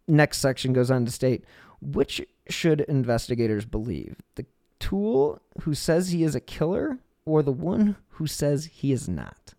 [0.07, 1.45] next section goes on to state
[1.81, 4.17] which should investigators believe?
[4.35, 4.45] The
[4.79, 9.53] Toole who says he is a killer or the one who says he is not?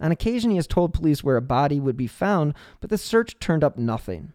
[0.00, 3.38] On occasion, he has told police where a body would be found, but the search
[3.38, 4.32] turned up nothing.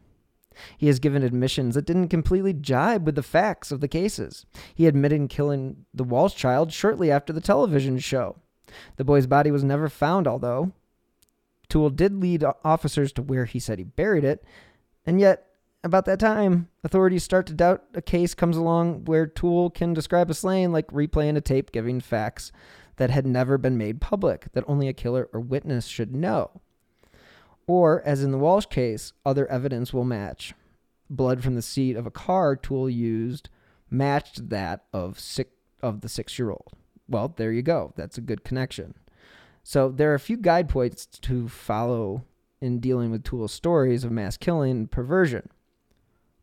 [0.77, 4.45] He has given admissions that didn't completely jibe with the facts of the cases.
[4.75, 8.37] He admitted killing the Walsh child shortly after the television show.
[8.97, 10.73] The boy's body was never found, although
[11.69, 14.43] Toole did lead officers to where he said he buried it,
[15.05, 15.47] and yet
[15.83, 20.29] about that time, authorities start to doubt a case comes along where Toole can describe
[20.29, 22.51] a slaying like replaying a tape giving facts
[22.97, 26.61] that had never been made public that only a killer or witness should know.
[27.67, 30.53] Or, as in the Walsh case, other evidence will match.
[31.09, 33.49] Blood from the seat of a car Toole used
[33.89, 35.51] matched that of six,
[35.81, 36.73] of the six year old.
[37.07, 37.93] Well, there you go.
[37.95, 38.95] That's a good connection.
[39.63, 42.23] So there are a few guide points to follow
[42.61, 45.49] in dealing with Toole's stories of mass killing and perversion.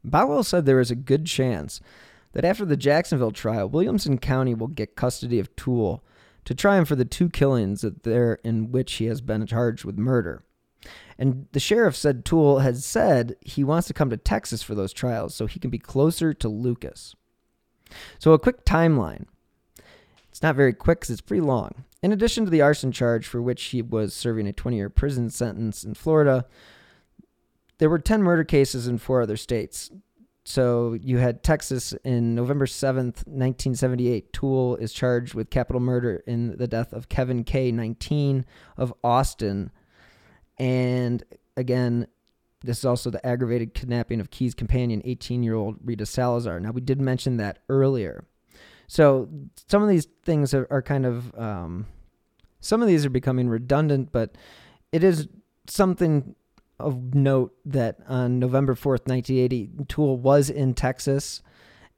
[0.05, 1.80] Boutwell said there is a good chance
[2.32, 6.05] that after the Jacksonville trial, Williamson County will get custody of Toole
[6.44, 9.84] to try him for the two killings that there in which he has been charged
[9.84, 10.44] with murder.
[11.18, 14.92] And the sheriff said Toole has said he wants to come to Texas for those
[14.92, 17.14] trials so he can be closer to Lucas.
[18.18, 19.24] So, a quick timeline.
[20.28, 21.84] It's not very quick because it's pretty long.
[22.03, 25.30] In addition to the arson charge for which he was serving a 20 year prison
[25.30, 26.46] sentence in Florida,
[27.79, 29.91] there were 10 murder cases in four other states.
[30.45, 34.33] So you had Texas in November 7th, 1978.
[34.33, 37.70] Toole is charged with capital murder in the death of Kevin K.
[37.70, 39.70] 19 of Austin.
[40.59, 41.22] And
[41.57, 42.07] again,
[42.62, 46.59] this is also the aggravated kidnapping of Key's companion, 18 year old Rita Salazar.
[46.61, 48.24] Now, we did mention that earlier.
[48.87, 49.29] So
[49.68, 51.87] some of these things are, are kind of, um,
[52.61, 54.37] some of these are becoming redundant, but
[54.93, 55.29] it is
[55.66, 56.35] something
[56.79, 61.43] of note that on November 4th, 1980, Toole was in Texas,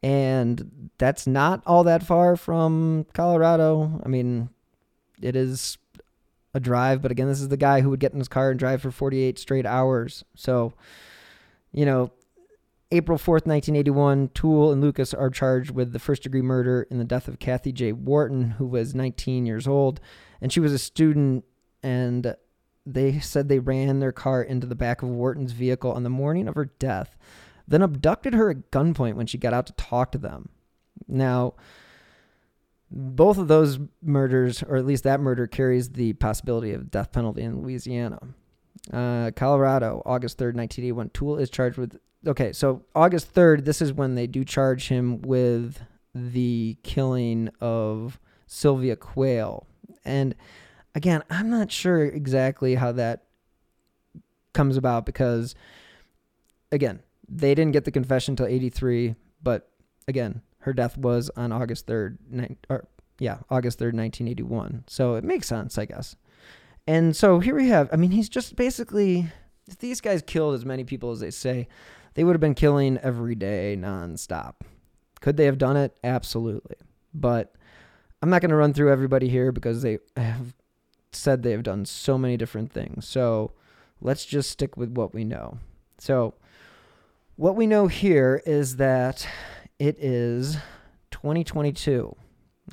[0.03, 4.01] and that's not all that far from Colorado.
[4.05, 4.49] I mean,
[5.21, 5.79] it is
[6.55, 8.59] a drive, but again, this is the guy who would get in his car and
[8.59, 10.25] drive for 48 straight hours.
[10.35, 10.73] So,
[11.73, 12.11] you know,
[12.91, 17.05] April 4th, 1981, Toole and Lucas are charged with the first degree murder in the
[17.05, 17.93] death of Kathy J.
[17.93, 20.01] Wharton, who was 19 years old,
[20.41, 21.45] and she was a student
[21.83, 22.35] and
[22.87, 26.49] they said they ran their car into the back of Wharton's vehicle on the morning
[26.49, 27.17] of her death,
[27.69, 30.49] then abducted her at gunpoint when she got out to talk to them.
[31.07, 31.55] Now,
[32.91, 37.43] both of those murders, or at least that murder, carries the possibility of death penalty
[37.43, 38.19] in Louisiana.
[38.93, 41.11] Uh, Colorado, August 3rd, 1981.
[41.11, 41.99] Toole is charged with.
[42.27, 45.81] Okay, so August 3rd, this is when they do charge him with
[46.15, 49.67] the killing of Sylvia Quayle.
[50.05, 50.35] And
[50.95, 53.25] again, I'm not sure exactly how that
[54.53, 55.55] comes about because,
[56.73, 59.71] again, they didn't get the confession until 83, but
[60.09, 62.87] again, her death was on August 3rd, ni- or
[63.19, 64.85] yeah, August 3rd, 1981.
[64.87, 66.17] So it makes sense, I guess.
[66.87, 69.29] And so here we have, I mean, he's just basically,
[69.69, 71.69] if these guys killed as many people as they say,
[72.15, 74.55] they would have been killing every day nonstop.
[75.21, 75.97] Could they have done it?
[76.03, 76.77] Absolutely.
[77.15, 77.55] But
[78.23, 80.55] I'm not going to run through everybody here because they have
[81.13, 83.07] said they have done so many different things.
[83.07, 83.53] So
[84.01, 85.59] let's just stick with what we know.
[85.99, 86.35] So,
[87.37, 89.27] what we know here is that
[89.79, 90.59] it is
[91.11, 92.15] 2022,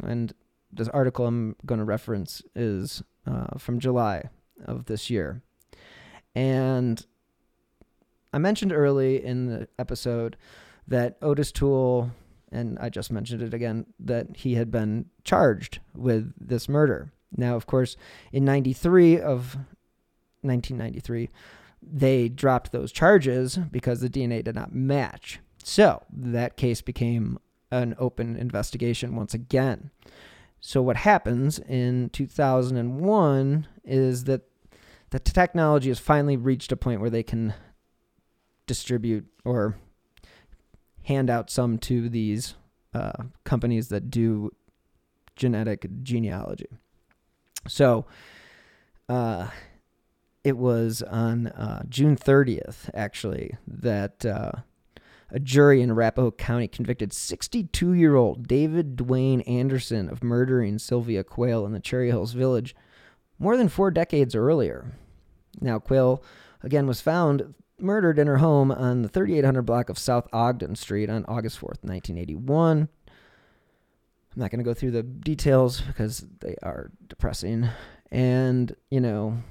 [0.04, 0.34] and
[0.72, 4.30] this article I'm going to reference is uh, from July
[4.66, 5.42] of this year.
[6.36, 7.06] And
[8.34, 10.38] I mentioned early in the episode
[10.88, 12.12] that Ottis Toole,
[12.52, 17.12] and I just mentioned it again, that he had been charged with this murder.
[17.36, 17.98] Now, of course,
[18.32, 19.56] in 93 of
[20.42, 21.30] 1993,
[21.82, 25.40] they dropped those charges because the DNA did not match.
[25.64, 27.40] So that case became
[27.72, 29.92] an open investigation once again.
[30.60, 34.42] So what happens in 2001 is that
[35.12, 37.54] the technology has finally reached a point where they can
[38.66, 39.76] distribute or
[41.04, 42.56] hand out some to these
[42.94, 44.52] uh, companies that do
[45.36, 46.68] genetic genealogy.
[47.68, 48.06] So,
[49.10, 49.48] uh,
[50.44, 54.52] it was on uh, June 30th, actually, that uh,
[55.30, 61.24] a jury in Arapahoe County convicted 62 year old David Dwayne Anderson of murdering Sylvia
[61.24, 62.76] Quayle in the Cherry Hills Village
[63.40, 64.98] more than four decades earlier.
[65.60, 66.24] Now, Quayle,
[66.64, 71.10] again, was found murdered in her home on the 3800 block of South Ogden Street
[71.10, 72.90] on August 4th, 1981.
[74.38, 77.68] I'm not going to go through the details because they are depressing.
[78.12, 79.42] And, you know,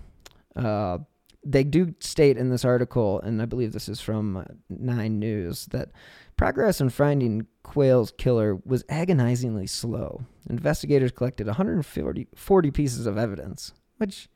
[0.55, 0.99] uh,
[1.45, 5.91] they do state in this article, and I believe this is from Nine News, that
[6.37, 10.25] progress in finding Quayle's killer was agonizingly slow.
[10.49, 14.29] Investigators collected 140 40 pieces of evidence, which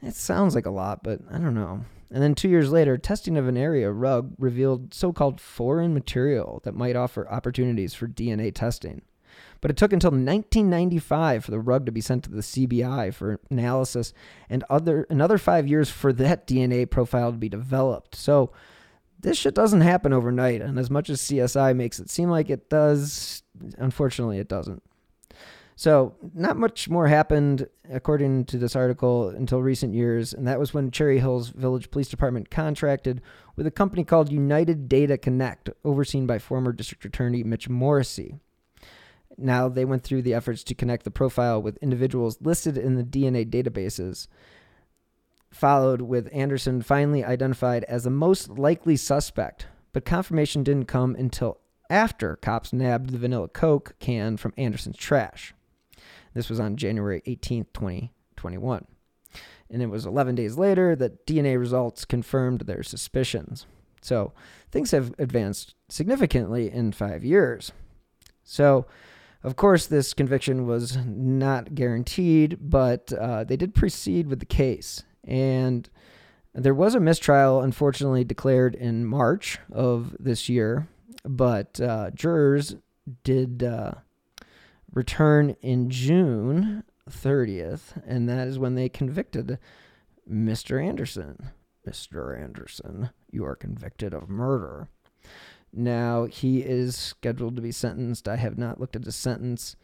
[0.00, 1.84] it sounds like a lot, but I don't know.
[2.10, 6.62] And then two years later, testing of an area rug revealed so called foreign material
[6.64, 9.02] that might offer opportunities for DNA testing.
[9.60, 13.40] But it took until 1995 for the rug to be sent to the CBI for
[13.50, 14.14] analysis
[14.48, 18.14] and other another 5 years for that DNA profile to be developed.
[18.14, 18.52] So
[19.18, 22.70] this shit doesn't happen overnight and as much as CSI makes it seem like it
[22.70, 23.42] does,
[23.78, 24.82] unfortunately it doesn't.
[25.80, 30.74] So, not much more happened, according to this article, until recent years, and that was
[30.74, 33.22] when Cherry Hills Village Police Department contracted
[33.56, 38.40] with a company called United Data Connect, overseen by former District Attorney Mitch Morrissey.
[39.40, 43.04] Now they went through the efforts to connect the profile with individuals listed in the
[43.04, 44.28] DNA databases,
[45.50, 51.58] followed with Anderson finally identified as the most likely suspect, but confirmation didn't come until
[51.88, 55.52] after cops nabbed the vanilla Coke can from Anderson's trash.
[56.34, 58.86] This was on January 18th, 2021.
[59.68, 63.66] And it was 11 days later that DNA results confirmed their suspicions.
[64.02, 64.32] So
[64.70, 67.72] things have advanced significantly in five years.
[68.42, 68.86] So
[69.42, 75.02] of course, this conviction was not guaranteed, but uh, they did proceed with the case.
[75.24, 75.88] And
[76.54, 80.88] there was a mistrial, unfortunately, declared in March of this year,
[81.24, 82.76] but uh, jurors
[83.24, 83.92] did uh,
[84.92, 89.58] return in June 30th, and that is when they convicted
[90.30, 90.82] Mr.
[90.82, 91.50] Anderson.
[91.88, 92.38] Mr.
[92.40, 94.88] Anderson, you are convicted of murder.
[95.72, 98.28] Now he is scheduled to be sentenced.
[98.28, 99.76] I have not looked at his sentence,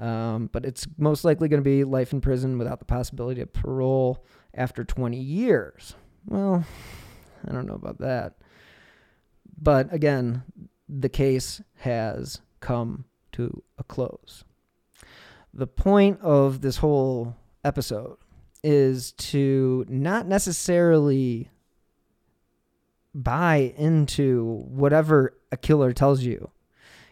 [0.00, 3.52] um, but it's most likely going to be life in prison without the possibility of
[3.52, 4.24] parole
[4.54, 5.94] after 20 years.
[6.26, 6.64] Well,
[7.46, 8.34] I don't know about that.
[9.60, 10.42] But again,
[10.88, 14.44] the case has come to a close.
[15.54, 18.18] The point of this whole episode
[18.62, 21.50] is to not necessarily
[23.22, 26.50] buy into whatever a killer tells you.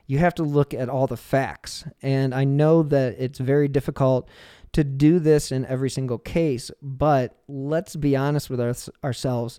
[0.07, 1.85] You have to look at all the facts.
[2.01, 4.29] And I know that it's very difficult
[4.73, 9.59] to do this in every single case, but let's be honest with our, ourselves.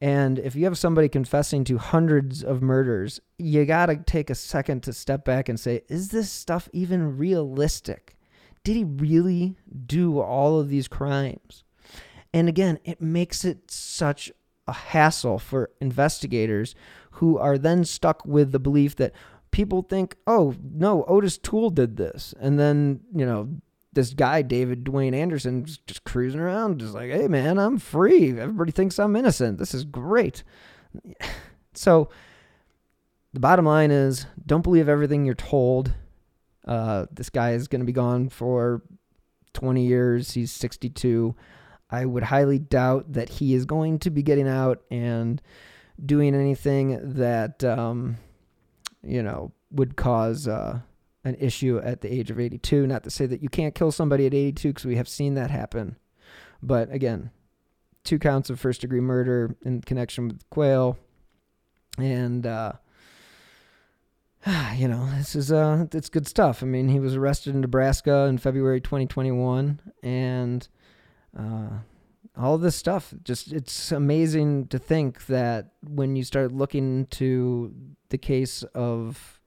[0.00, 4.34] And if you have somebody confessing to hundreds of murders, you got to take a
[4.34, 8.16] second to step back and say, is this stuff even realistic?
[8.64, 11.64] Did he really do all of these crimes?
[12.32, 14.32] And again, it makes it such
[14.66, 16.74] a hassle for investigators
[17.12, 19.12] who are then stuck with the belief that
[19.50, 22.34] people think, oh, no, Ottis Toole did this.
[22.40, 23.48] And then, you know,
[23.92, 28.30] this guy, David Dwayne Anderson, just cruising around, just like, hey, man, I'm free.
[28.30, 29.58] Everybody thinks I'm innocent.
[29.58, 30.42] This is great.
[31.74, 32.10] So,
[33.32, 35.94] the bottom line is don't believe everything you're told.
[36.66, 38.82] Uh, this guy is going to be gone for
[39.54, 40.32] 20 years.
[40.32, 41.34] He's 62.
[41.92, 45.40] I would highly doubt that he is going to be getting out and
[46.04, 48.16] doing anything that, um,
[49.02, 50.80] you know, would cause uh,
[51.22, 52.86] an issue at the age of 82.
[52.86, 55.50] Not to say that you can't kill somebody at 82 because we have seen that
[55.50, 55.96] happen.
[56.62, 57.30] But again,
[58.04, 60.96] two counts of first degree murder in connection with Quayle.
[61.98, 62.72] And uh,
[64.76, 66.62] you know, this is uh, it's good stuff.
[66.62, 70.68] I mean, he was arrested in Nebraska in February 2021, and
[71.38, 71.68] uh,
[72.36, 73.12] all this stuff.
[73.22, 77.74] Just it's amazing to think that when you start looking into
[78.08, 79.40] the case of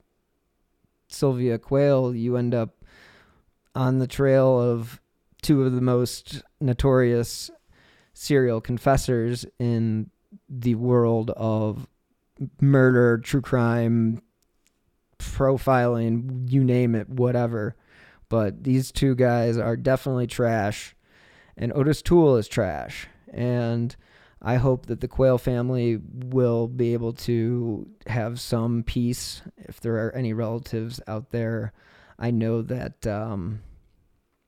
[1.07, 2.83] Sylvia Quayle, you end up
[3.73, 5.01] on the trail of
[5.41, 7.51] two of the most notorious
[8.13, 10.09] serial confessors in
[10.49, 11.88] the world of
[12.61, 14.21] murder, true crime,
[15.19, 17.75] profiling, you name it, whatever.
[18.29, 20.95] But these two guys are definitely trash,
[21.57, 23.07] and Ottis Toole is trash.
[23.31, 23.95] And
[24.41, 29.95] I hope that the Quayle family will be able to have some peace if there
[30.05, 31.73] are any relatives out there.
[32.19, 33.61] I know that um,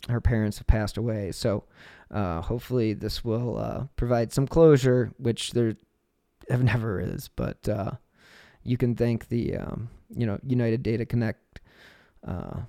[0.08, 1.64] her parents have passed away, so
[2.12, 5.76] uh, hopefully this will uh, provide some closure, which there
[6.50, 7.30] have never is.
[7.36, 7.92] But uh,
[8.64, 11.60] you can thank the um, you know United Data Connect.
[12.26, 12.62] Uh,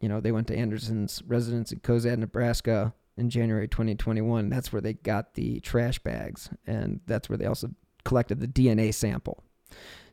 [0.00, 4.48] you know they went to Anderson's residence in Cozad, Nebraska in January 2021.
[4.48, 7.70] That's where they got the trash bags, and that's where they also
[8.04, 9.42] collected the DNA sample.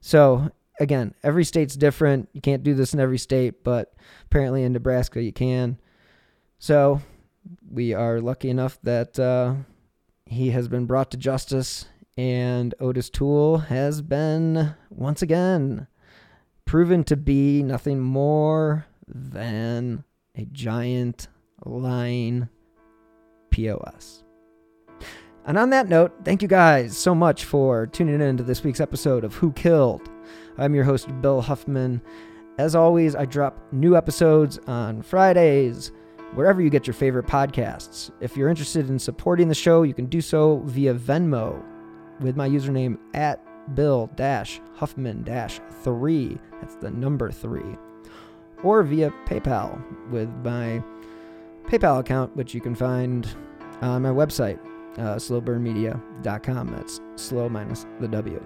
[0.02, 2.30] So again, every state's different.
[2.34, 3.94] You can't do this in every state, but
[4.26, 5.80] apparently in Nebraska you can.
[6.60, 7.02] So
[7.70, 9.56] we are lucky enough that uh,
[10.26, 11.86] he has been brought to justice,
[12.18, 15.88] and Ottis Toole has been once again
[16.66, 20.04] proven to be nothing more than
[20.36, 21.28] a giant
[21.66, 22.50] lying
[23.54, 24.24] POS.
[25.46, 28.80] And on that note, thank you guys so much for tuning in to this week's
[28.80, 30.10] episode of Who Killed.
[30.58, 32.02] I'm your host, Bill Huffman.
[32.58, 35.92] As always, I drop new episodes on Fridays,
[36.34, 38.10] wherever you get your favorite podcasts.
[38.22, 41.64] If you're interested in supporting the show, you can do so via Venmo
[42.22, 43.40] with my username at
[43.76, 44.10] Bill
[44.74, 46.38] Huffman 3.
[46.60, 47.62] That's the number 3.
[48.64, 50.82] Or via PayPal with my
[51.68, 53.28] PayPal account, which you can find
[53.82, 54.60] on my website,
[54.98, 56.72] uh, slowburnmedia.com.
[56.72, 58.44] That's slow minus the W.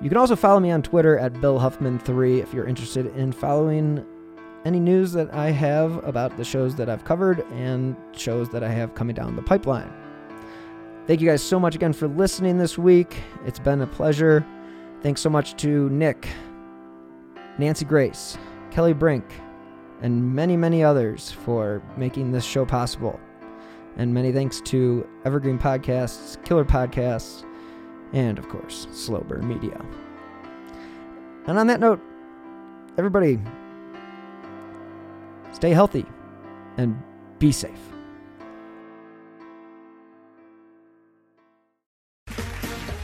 [0.00, 4.04] You can also follow me on Twitter at Bill Huffman3 if you're interested in following
[4.64, 8.68] any news that I have about the shows that I've covered and shows that I
[8.68, 9.92] have coming down the pipeline.
[11.06, 13.16] Thank you guys so much again for listening this week.
[13.44, 14.46] It's been a pleasure.
[15.02, 16.28] Thanks so much to Nick,
[17.58, 18.36] Nancy Grace,
[18.70, 19.24] Kelly Brink,
[20.02, 23.18] and many, many others for making this show possible.
[23.96, 27.44] And many thanks to Evergreen Podcasts, Killer Podcasts,
[28.12, 29.84] and of course, Slow Burn Media.
[31.46, 32.00] And on that note,
[32.98, 33.38] everybody,
[35.52, 36.06] stay healthy
[36.76, 37.00] and
[37.38, 37.78] be safe.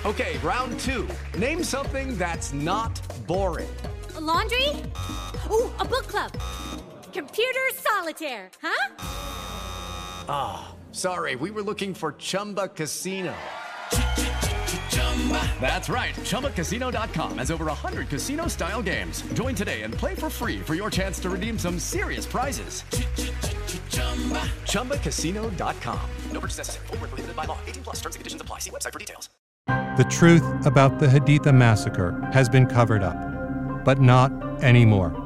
[0.04, 1.08] Okay, round two.
[1.36, 3.68] Name something that's not boring.
[4.16, 4.68] A laundry?
[5.50, 6.30] Ooh, a book club.
[7.16, 8.94] Computer solitaire, huh?
[10.28, 13.34] Ah, oh, sorry, we were looking for Chumba Casino.
[15.58, 16.14] That's right.
[16.14, 19.22] ChumbaCasino.com has over 100 casino style games.
[19.32, 22.82] Join today and play for free for your chance to redeem some serious prizes.
[24.64, 26.10] ChumbaCasino.com.
[26.32, 26.86] No purchase necessary.
[26.88, 27.58] Full prohibited by law.
[27.66, 28.58] 18 plus terms and conditions apply.
[28.58, 29.30] See website for details.
[29.66, 33.16] The truth about the Haditha massacre has been covered up,
[33.86, 34.30] but not
[34.62, 35.25] anymore.